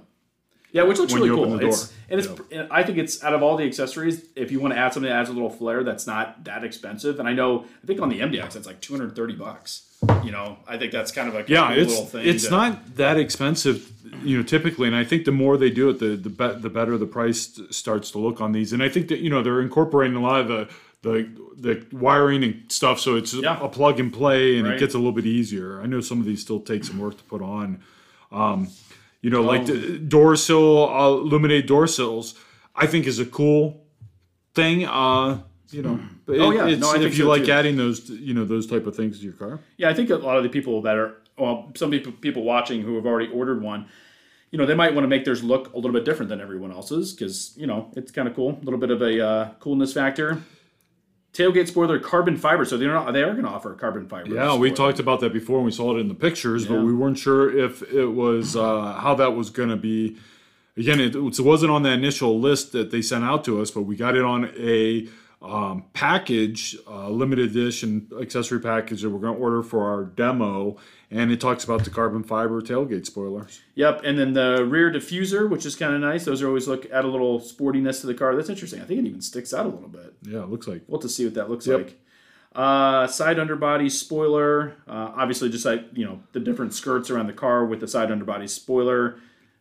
Yeah, 0.75 0.83
which 0.83 0.97
looks 0.97 1.13
really 1.13 1.29
cool. 1.29 1.57
It's, 1.61 1.93
and 2.09 2.19
it's, 2.19 2.27
and 2.51 2.67
I 2.69 2.83
think 2.83 2.97
it's 2.97 3.23
out 3.23 3.33
of 3.33 3.41
all 3.41 3.55
the 3.55 3.63
accessories, 3.63 4.25
if 4.35 4.51
you 4.51 4.59
want 4.59 4.73
to 4.73 4.77
add 4.79 4.93
something 4.93 5.09
that 5.09 5.17
adds 5.17 5.29
a 5.29 5.31
little 5.31 5.49
flair, 5.49 5.85
that's 5.85 6.05
not 6.05 6.43
that 6.43 6.65
expensive. 6.65 7.17
And 7.17 7.29
I 7.29 7.33
know, 7.33 7.63
I 7.81 7.87
think 7.87 8.01
on 8.01 8.09
the 8.09 8.19
MDX, 8.19 8.57
it's 8.57 8.67
like 8.67 8.81
230 8.81 9.35
bucks. 9.35 9.83
You 10.25 10.31
know, 10.31 10.57
I 10.67 10.77
think 10.77 10.91
that's 10.91 11.13
kind 11.13 11.29
of 11.29 11.35
a 11.35 11.45
Yeah, 11.49 11.69
cool 11.69 11.77
it's 11.81 11.91
little 11.93 12.05
thing. 12.07 12.27
it's 12.27 12.43
to- 12.45 12.51
not 12.51 12.95
that 12.97 13.15
expensive, 13.17 13.89
you 14.21 14.35
know, 14.35 14.43
typically. 14.43 14.87
And 14.87 14.97
I 14.97 15.05
think 15.05 15.23
the 15.23 15.31
more 15.31 15.55
they 15.55 15.69
do 15.69 15.87
it, 15.89 15.99
the 15.99 16.17
the, 16.17 16.29
be- 16.29 16.59
the 16.61 16.69
better 16.69 16.97
the 16.97 17.05
price 17.07 17.57
starts 17.71 18.11
to 18.11 18.17
look 18.19 18.41
on 18.41 18.51
these. 18.51 18.73
And 18.73 18.83
I 18.83 18.89
think 18.89 19.07
that 19.07 19.19
you 19.19 19.29
know 19.29 19.41
they're 19.41 19.61
incorporating 19.61 20.17
a 20.17 20.21
lot 20.21 20.41
of 20.41 20.47
the 20.49 20.67
the 21.03 21.29
the 21.57 21.85
wiring 21.95 22.43
and 22.43 22.63
stuff, 22.69 22.99
so 22.99 23.15
it's 23.15 23.33
Yeah. 23.33 23.57
a 23.61 23.69
plug 23.69 23.97
and 24.01 24.11
play, 24.11 24.57
and 24.57 24.67
Right. 24.67 24.75
it 24.75 24.79
gets 24.81 24.93
a 24.93 24.97
little 24.97 25.13
bit 25.13 25.25
easier. 25.25 25.79
I 25.81 25.85
know 25.85 26.01
some 26.01 26.19
of 26.19 26.25
these 26.25 26.41
still 26.41 26.59
take 26.59 26.83
some 26.83 26.99
work 26.99 27.15
to 27.17 27.23
put 27.23 27.41
on. 27.41 27.79
Um, 28.31 28.67
you 29.25 29.31
know, 29.33 29.41
like 29.41 29.61
Oh. 29.61 29.73
the 29.73 29.97
door 30.15 30.35
sill, 30.35 30.87
uh, 30.89 31.09
illuminated 31.25 31.65
door 31.65 31.87
sills, 31.87 32.35
I 32.75 32.85
think 32.91 33.07
is 33.07 33.19
a 33.19 33.25
cool 33.25 33.81
thing. 34.53 34.85
Uh, 34.85 35.41
you 35.71 35.81
know, 35.81 35.99
but 36.27 36.37
Oh, 36.39 36.51
yeah. 36.51 36.67
it's, 36.67 36.79
No, 36.81 36.91
I 36.91 36.97
if 36.97 37.17
you 37.17 37.23
so, 37.25 37.29
like 37.35 37.45
too. 37.45 37.51
adding 37.51 37.75
those, 37.75 38.07
you 38.09 38.33
know, 38.35 38.45
those 38.45 38.67
type 38.67 38.85
of 38.85 38.95
things 38.95 39.17
to 39.19 39.23
your 39.25 39.33
car. 39.33 39.59
Yeah, 39.77 39.89
I 39.89 39.93
think 39.95 40.09
a 40.11 40.15
lot 40.29 40.37
of 40.37 40.43
the 40.43 40.49
people 40.57 40.81
that 40.83 40.95
are, 40.95 41.09
well, 41.37 41.71
some 41.75 41.89
people 41.91 42.11
people 42.27 42.43
watching 42.43 42.81
who 42.85 42.95
have 42.97 43.05
already 43.07 43.29
ordered 43.31 43.61
one, 43.63 43.87
you 44.51 44.57
know, 44.59 44.65
they 44.67 44.75
might 44.75 44.93
want 44.93 45.03
to 45.05 45.09
make 45.09 45.25
theirs 45.25 45.43
look 45.43 45.73
a 45.73 45.77
little 45.77 45.91
bit 45.91 46.05
different 46.05 46.29
than 46.29 46.39
everyone 46.39 46.71
else's 46.71 47.11
because 47.13 47.53
you 47.57 47.67
know 47.67 47.91
it's 47.97 48.11
kind 48.11 48.27
of 48.27 48.35
cool, 48.35 48.51
a 48.61 48.63
little 48.63 48.79
bit 48.79 48.91
of 48.91 49.01
a 49.01 49.13
uh, 49.31 49.49
coolness 49.59 49.91
factor. 49.93 50.29
Tailgate 51.35 51.67
spoiler, 51.67 51.99
carbon 51.99 52.37
fiber. 52.37 52.63
So 52.63 52.77
they're 52.77 52.93
not, 52.93 53.11
they 53.11 53.21
are 53.21 53.33
going 53.33 53.43
to 53.43 53.49
offer 53.49 53.73
carbon 53.73 54.07
fiber. 54.07 54.33
Yeah, 54.33 54.55
we 54.55 54.71
talked 54.71 54.99
about 54.99 55.19
that 55.19 55.33
before 55.33 55.57
and 55.57 55.65
we 55.65 55.71
saw 55.71 55.95
it 55.95 55.99
in 55.99 56.07
the 56.07 56.15
pictures, 56.15 56.65
but 56.65 56.81
we 56.81 56.93
weren't 56.93 57.17
sure 57.17 57.55
if 57.57 57.81
it 57.91 58.07
was 58.07 58.55
uh, 58.55 58.93
how 58.93 59.15
that 59.15 59.31
was 59.31 59.49
going 59.49 59.69
to 59.69 59.75
be. 59.75 60.15
Again, 60.77 60.99
it, 60.99 61.15
it 61.15 61.39
wasn't 61.39 61.71
on 61.71 61.83
the 61.83 61.91
initial 61.91 62.39
list 62.39 62.71
that 62.71 62.91
they 62.91 63.01
sent 63.01 63.23
out 63.23 63.43
to 63.45 63.61
us, 63.61 63.71
but 63.71 63.83
we 63.83 63.95
got 63.95 64.15
it 64.15 64.23
on 64.23 64.51
a 64.57 65.07
um, 65.45 65.83
package, 65.93 66.75
uh, 66.87 67.09
limited 67.09 67.51
edition 67.51 68.09
accessory 68.19 68.59
package 68.59 69.01
that 69.03 69.09
we're 69.09 69.19
going 69.19 69.35
to 69.35 69.39
order 69.41 69.61
for 69.63 69.87
our 69.89 70.03
demo, 70.05 70.77
and 71.11 71.31
it 71.31 71.39
talks 71.39 71.63
about 71.63 71.83
the 71.83 71.89
carbon 71.89 72.23
fiber 72.23 72.61
tailgate 72.61 73.05
spoilers. 73.05 73.61
Yep, 73.75 74.01
and 74.03 74.17
then 74.17 74.33
the 74.33 74.65
rear 74.65 74.91
diffuser, 74.91 75.49
which 75.49 75.65
is 75.65 75.75
kind 75.75 75.93
of 75.93 76.01
nice. 76.01 76.25
Those 76.25 76.41
are 76.41 76.47
always 76.47 76.67
look 76.67 76.85
add 76.91 77.05
a 77.05 77.07
little 77.07 77.39
sportiness 77.39 78.01
to 78.01 78.07
the 78.07 78.13
car. 78.15 78.35
That's 78.35 78.49
interesting. 78.49 78.81
I 78.81 78.85
think 78.85 78.99
it 79.01 79.05
even 79.07 79.21
sticks 79.21 79.53
out 79.53 79.65
a 79.65 79.69
little 79.69 79.87
bit. 79.89 80.13
Yeah, 80.23 80.39
it 80.43 80.49
looks 80.49 80.67
like. 80.67 80.81
We'll 80.87 80.99
have 80.99 81.03
to 81.07 81.09
see 81.09 81.25
what 81.25 81.35
that 81.35 81.49
looks 81.49 81.67
Yep. 81.67 81.77
like. 81.77 81.99
Uh, 82.55 83.05
side 83.07 83.37
underbody 83.37 83.89
spoiler. 83.89 84.75
Uh, 84.87 85.11
obviously, 85.15 85.49
just 85.49 85.65
like 85.65 85.83
you 85.93 86.05
know 86.05 86.21
the 86.31 86.39
different 86.39 86.73
skirts 86.73 87.09
around 87.09 87.27
the 87.27 87.33
car 87.33 87.65
with 87.65 87.81
the 87.81 87.87
side 87.87 88.11
underbody 88.11 88.47
spoiler. 88.47 89.17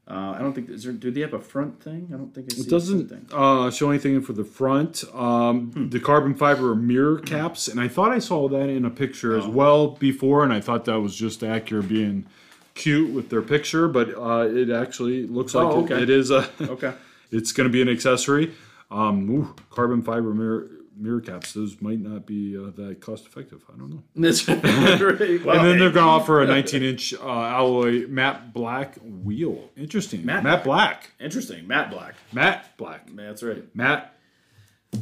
Uh, 0.06 0.34
I 0.36 0.40
don't 0.40 0.52
think 0.52 0.68
is 0.68 0.84
there. 0.84 0.92
Do 0.92 1.10
they 1.10 1.22
have 1.22 1.32
a 1.32 1.40
front 1.40 1.82
thing? 1.82 2.10
I 2.12 2.16
don't 2.18 2.34
think 2.34 2.48
I 2.52 2.56
see 2.56 2.60
It 2.62 2.68
doesn't 2.68 3.06
a 3.06 3.08
front 3.08 3.30
thing. 3.30 3.38
uh, 3.38 3.70
show 3.70 3.88
anything 3.88 4.20
for 4.20 4.34
the 4.34 4.44
front. 4.44 5.02
Um, 5.14 5.70
Hmm. 5.72 5.88
The 5.88 5.98
carbon 6.00 6.34
fiber 6.34 6.74
mirror 6.74 7.18
caps, 7.20 7.68
and 7.68 7.80
I 7.80 7.88
thought 7.88 8.10
I 8.12 8.18
saw 8.18 8.46
that 8.48 8.68
in 8.68 8.84
a 8.84 8.90
picture 8.90 9.34
Oh. 9.34 9.38
as 9.38 9.46
well 9.46 9.88
before, 9.88 10.44
and 10.44 10.52
I 10.52 10.60
thought 10.60 10.84
that 10.84 11.00
was 11.00 11.16
just 11.16 11.40
Acura 11.40 11.86
being 11.88 12.26
cute 12.74 13.12
with 13.14 13.30
their 13.30 13.40
picture, 13.40 13.88
but 13.88 14.10
uh, 14.18 14.46
it 14.46 14.68
actually 14.68 15.26
looks 15.26 15.54
like 15.54 15.66
Oh, 15.66 15.80
it- 15.80 15.84
okay. 15.92 16.02
it 16.02 16.10
is 16.10 16.30
a. 16.30 16.50
Okay. 16.60 16.92
it's 17.30 17.52
going 17.52 17.68
to 17.68 17.72
be 17.72 17.80
an 17.80 17.88
accessory. 17.88 18.52
Um, 18.90 19.30
ooh, 19.30 19.54
carbon 19.70 20.02
fiber 20.02 20.34
mirror 20.34 20.68
mirror 20.96 21.20
caps, 21.20 21.52
those 21.52 21.80
might 21.80 22.00
not 22.00 22.26
be 22.26 22.56
uh, 22.56 22.70
that 22.76 23.00
cost 23.00 23.26
effective. 23.26 23.62
I 23.72 23.76
don't 23.78 23.90
know. 23.90 24.02
That's 24.16 24.46
right. 24.48 24.60
Well, 24.60 25.56
and 25.56 25.66
then 25.66 25.72
hey, 25.74 25.78
they're 25.78 25.90
going 25.90 25.92
to 25.92 26.00
offer 26.02 26.42
a 26.42 26.46
19 26.46 26.82
inch 26.82 27.14
uh, 27.14 27.26
alloy 27.26 28.06
matte 28.08 28.52
black 28.52 28.96
wheel. 29.02 29.70
Interesting. 29.76 30.24
Matte 30.24 30.44
Matte, 30.44 30.64
black. 30.64 31.10
interesting. 31.20 31.66
Matte 31.66 31.90
black. 31.90 32.14
Matte 32.32 32.76
black. 32.76 33.08
That's 33.14 33.42
right. 33.42 33.64
Matte. 33.74 34.12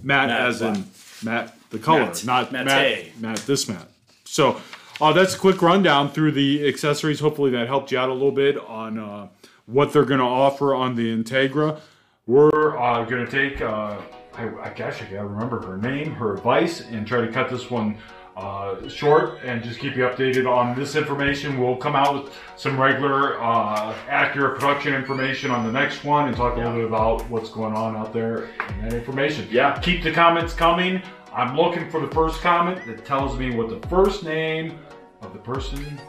Matte, 0.02 0.28
Matte 0.28 0.30
as 0.40 0.58
black. 0.60 0.76
in 0.76 0.84
matte 1.22 1.54
the 1.70 1.78
color, 1.78 2.06
Matte. 2.06 2.24
not 2.24 2.52
Matte. 2.52 2.66
matte. 2.66 3.20
Matte 3.20 3.38
this 3.46 3.68
matte. 3.68 3.88
So 4.24 4.60
uh, 5.00 5.12
that's 5.12 5.34
a 5.34 5.38
quick 5.38 5.60
rundown 5.60 6.10
through 6.10 6.32
the 6.32 6.66
accessories. 6.66 7.20
Hopefully 7.20 7.50
that 7.50 7.66
helped 7.66 7.92
you 7.92 7.98
out 7.98 8.08
a 8.08 8.12
little 8.12 8.32
bit 8.32 8.56
on 8.56 8.98
uh, 8.98 9.28
what 9.66 9.92
they're 9.92 10.04
going 10.04 10.20
to 10.20 10.26
offer 10.26 10.74
on 10.74 10.94
the 10.94 11.14
Integra. 11.14 11.78
We're 12.26 12.78
uh, 12.78 13.04
going 13.04 13.26
to 13.26 13.30
take, 13.30 13.60
uh, 13.60 13.98
I, 14.36 14.48
I 14.62 14.70
guess 14.70 15.00
I 15.00 15.04
gotta 15.04 15.26
remember 15.26 15.64
her 15.66 15.76
name, 15.76 16.12
her 16.12 16.34
advice, 16.34 16.80
and 16.80 17.06
try 17.06 17.20
to 17.20 17.32
cut 17.32 17.50
this 17.50 17.70
one 17.70 17.98
uh, 18.36 18.88
short 18.88 19.40
and 19.44 19.62
just 19.62 19.78
keep 19.78 19.94
you 19.94 20.04
updated 20.04 20.50
on 20.50 20.74
this 20.74 20.96
information. 20.96 21.60
We'll 21.60 21.76
come 21.76 21.94
out 21.94 22.24
with 22.24 22.34
some 22.56 22.80
regular, 22.80 23.42
uh, 23.42 23.94
accurate 24.08 24.58
production 24.58 24.94
information 24.94 25.50
on 25.50 25.66
the 25.66 25.72
next 25.72 26.04
one 26.04 26.28
and 26.28 26.36
talk 26.36 26.54
a 26.54 26.58
little 26.58 26.74
bit 26.74 26.84
about 26.84 27.28
what's 27.28 27.50
going 27.50 27.74
on 27.74 27.94
out 27.94 28.12
there 28.12 28.48
and 28.68 28.84
that 28.84 28.94
information. 28.94 29.46
Yeah. 29.50 29.78
Keep 29.80 30.02
the 30.02 30.12
comments 30.12 30.54
coming. 30.54 31.02
I'm 31.34 31.56
looking 31.56 31.90
for 31.90 32.00
the 32.00 32.12
first 32.12 32.40
comment 32.40 32.84
that 32.86 33.04
tells 33.04 33.38
me 33.38 33.54
what 33.54 33.68
the 33.68 33.86
first 33.88 34.22
name 34.22 34.78
of 35.20 35.32
the 35.32 35.38
person 35.38 36.00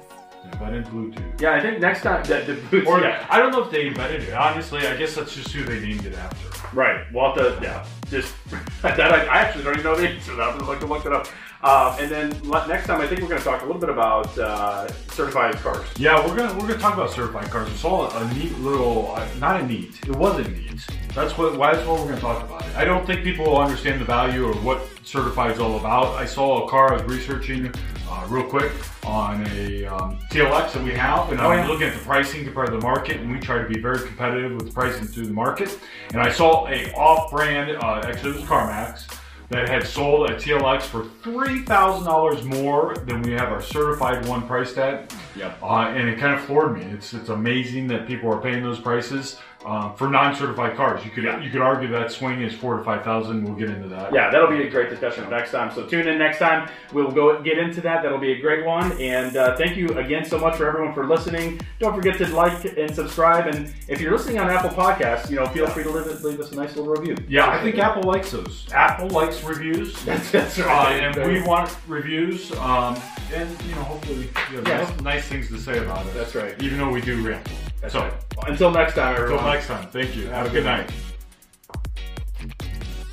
invented 0.53 0.85
Bluetooth. 0.85 1.41
Yeah, 1.41 1.53
I 1.53 1.61
think 1.61 1.79
next 1.79 2.01
time 2.01 2.23
the, 2.23 2.39
the 2.39 2.53
boots. 2.69 2.87
Or 2.87 2.99
yeah. 2.99 3.25
I 3.29 3.39
don't 3.39 3.51
know 3.51 3.63
if 3.63 3.71
they 3.71 3.87
invented 3.87 4.23
it. 4.23 4.33
Honestly, 4.33 4.85
I 4.87 4.95
guess 4.95 5.15
that's 5.15 5.35
just 5.35 5.51
who 5.51 5.63
they 5.63 5.79
named 5.79 6.05
it 6.05 6.15
after. 6.15 6.75
Right. 6.75 7.05
Well, 7.13 7.35
the 7.35 7.59
yeah, 7.61 7.85
just 8.09 8.33
that 8.81 8.99
I, 8.99 9.25
I 9.25 9.37
actually 9.39 9.63
don't 9.63 9.73
even 9.73 9.83
know 9.83 9.95
the 9.95 10.07
answer 10.07 10.31
to 10.31 10.37
that. 10.37 10.49
I'm 10.49 10.57
just 10.59 10.69
like 10.69 10.79
to 10.79 10.85
look 10.85 11.05
it 11.05 11.13
up. 11.13 11.27
Um, 11.63 11.95
and 11.97 12.11
then 12.11 12.29
le- 12.43 12.67
next 12.67 12.87
time, 12.87 12.99
I 12.99 13.07
think 13.07 13.21
we're 13.21 13.29
going 13.29 13.39
to 13.39 13.45
talk 13.45 13.61
a 13.61 13.65
little 13.65 13.79
bit 13.79 13.89
about 13.89 14.37
uh, 14.37 14.91
certified 15.11 15.55
cars. 15.55 15.87
Yeah, 15.97 16.19
we're 16.27 16.35
gonna 16.35 16.53
we're 16.55 16.67
gonna 16.67 16.77
talk 16.77 16.93
about 16.93 17.11
certified 17.11 17.49
cars. 17.49 17.69
We 17.69 17.75
saw 17.77 18.09
a 18.17 18.33
neat 18.33 18.57
little, 18.59 19.13
uh, 19.15 19.25
not 19.39 19.61
a 19.61 19.65
neat. 19.65 19.97
It 20.05 20.15
wasn't 20.15 20.51
neat. 20.51 20.85
That's 21.15 21.37
what. 21.37 21.57
Why 21.57 21.73
that's 21.73 21.87
what 21.87 22.01
we're 22.01 22.09
gonna 22.09 22.19
talk 22.19 22.43
about 22.43 22.65
it. 22.67 22.75
I 22.75 22.83
don't 22.83 23.05
think 23.05 23.23
people 23.23 23.45
will 23.45 23.59
understand 23.59 24.01
the 24.01 24.05
value 24.05 24.45
or 24.45 24.53
what 24.55 24.85
certified 25.03 25.51
is 25.51 25.59
all 25.59 25.79
about. 25.79 26.07
I 26.17 26.25
saw 26.25 26.65
a 26.65 26.69
car 26.69 26.91
I 26.91 27.01
was 27.01 27.03
researching 27.03 27.71
uh, 28.09 28.25
real 28.27 28.43
quick 28.43 28.73
on 29.05 29.47
a 29.51 29.85
um, 29.85 30.19
TLX 30.31 30.73
that 30.73 30.83
we 30.83 30.91
have, 30.91 31.31
and 31.31 31.39
I 31.39 31.47
was 31.47 31.59
yeah. 31.59 31.67
looking 31.67 31.87
at 31.87 31.93
the 31.93 32.03
pricing 32.03 32.43
compared 32.43 32.67
to 32.67 32.73
the 32.73 32.81
market, 32.81 33.21
and 33.21 33.31
we 33.31 33.39
try 33.39 33.61
to 33.61 33.69
be 33.69 33.79
very 33.79 33.99
competitive 33.99 34.51
with 34.53 34.65
the 34.65 34.73
pricing 34.73 35.07
through 35.07 35.27
the 35.27 35.33
market. 35.33 35.79
And 36.11 36.21
I 36.21 36.29
saw 36.29 36.67
a 36.67 36.91
off-brand, 36.93 37.77
uh, 37.77 38.01
actually 38.05 38.31
it 38.31 38.35
was 38.35 38.43
CarMax 38.43 39.19
that 39.53 39.69
had 39.69 39.85
sold 39.85 40.29
a 40.29 40.35
TLX 40.35 40.81
for 40.81 41.05
three 41.21 41.61
thousand 41.63 42.05
dollars 42.05 42.43
more 42.43 42.95
than 43.05 43.21
we 43.21 43.31
have 43.33 43.49
our 43.49 43.61
certified 43.61 44.25
one 44.25 44.47
priced 44.47 44.77
at. 44.77 45.15
Yep. 45.35 45.61
Uh, 45.61 45.93
and 45.95 46.09
it 46.09 46.17
kind 46.17 46.33
of 46.33 46.41
floored 46.41 46.77
me. 46.77 46.83
It's 46.85 47.13
it's 47.13 47.29
amazing 47.29 47.87
that 47.87 48.07
people 48.07 48.31
are 48.33 48.41
paying 48.41 48.63
those 48.63 48.79
prices 48.79 49.39
uh, 49.65 49.91
for 49.93 50.09
non-certified 50.09 50.75
cars. 50.75 51.03
You 51.05 51.11
could 51.11 51.23
Yeah. 51.23 51.39
you 51.39 51.49
could 51.49 51.61
argue 51.61 51.87
that 51.89 52.11
swing 52.11 52.41
is 52.41 52.53
four 52.53 52.77
to 52.77 52.83
five 52.83 53.03
thousand. 53.03 53.43
We'll 53.43 53.55
get 53.55 53.69
into 53.69 53.87
that. 53.89 54.13
Yeah, 54.13 54.29
that'll 54.29 54.49
be 54.49 54.63
a 54.63 54.69
great 54.69 54.89
discussion 54.89 55.29
next 55.29 55.51
time. 55.51 55.71
So 55.73 55.85
tune 55.85 56.07
in 56.07 56.17
next 56.17 56.39
time. 56.39 56.69
We'll 56.91 57.11
go 57.11 57.41
get 57.41 57.57
into 57.57 57.81
that. 57.81 58.03
That'll 58.03 58.17
be 58.19 58.33
a 58.33 58.39
great 58.41 58.65
one. 58.65 58.91
And 59.01 59.35
uh, 59.37 59.55
thank 59.57 59.77
you 59.77 59.87
again 59.97 60.25
so 60.25 60.37
much 60.37 60.55
for 60.57 60.67
everyone 60.67 60.93
for 60.93 61.05
listening. 61.07 61.59
Don't 61.79 61.95
forget 61.95 62.17
to 62.17 62.27
like 62.35 62.65
and 62.77 62.93
subscribe. 62.93 63.47
And 63.53 63.73
if 63.87 63.99
you're 64.01 64.11
listening 64.11 64.39
on 64.39 64.49
Apple 64.49 64.69
Podcasts, 64.71 65.29
you 65.29 65.37
know, 65.37 65.45
feel 65.47 65.67
free 65.67 65.83
to 65.83 65.89
leave, 65.89 66.21
leave 66.23 66.39
us 66.39 66.51
a 66.51 66.55
nice 66.55 66.75
little 66.75 66.91
review. 66.93 67.15
Yeah, 67.27 67.49
I 67.49 67.61
think 67.61 67.77
Apple 67.79 68.03
likes 68.03 68.31
those. 68.31 68.67
Apple 68.73 69.07
likes 69.09 69.43
reviews. 69.43 70.03
That's, 70.05 70.31
that's 70.31 70.59
Uh, 70.59 70.63
right. 70.65 70.93
and 71.03 71.15
we 71.31 71.41
want 71.41 71.75
reviews, 71.87 72.51
um, 72.57 72.95
and 73.33 73.49
you 73.63 73.75
know, 73.75 73.81
hopefully, 73.83 74.29
you 74.51 74.57
have 74.57 74.67
Yeah. 74.67 74.77
nice, 74.77 75.01
nice 75.01 75.27
things 75.27 75.47
to 75.49 75.57
say 75.57 75.77
about 75.79 76.05
it. 76.05 76.13
That's 76.13 76.35
right. 76.35 76.53
Even 76.61 76.77
though 76.79 76.89
we 76.89 77.01
do 77.01 77.21
ramble. 77.25 77.51
That's 77.83 77.93
so, 77.93 77.99
right. 77.99 78.13
Until 78.47 78.71
next 78.71 78.95
time, 78.95 79.13
everyone. 79.13 79.39
until 79.39 79.53
next 79.53 79.67
time, 79.67 79.87
thank 79.89 80.15
you. 80.15 80.27
Have 80.27 80.47
a 80.47 80.49
good 80.49 80.63
night. 80.63 80.89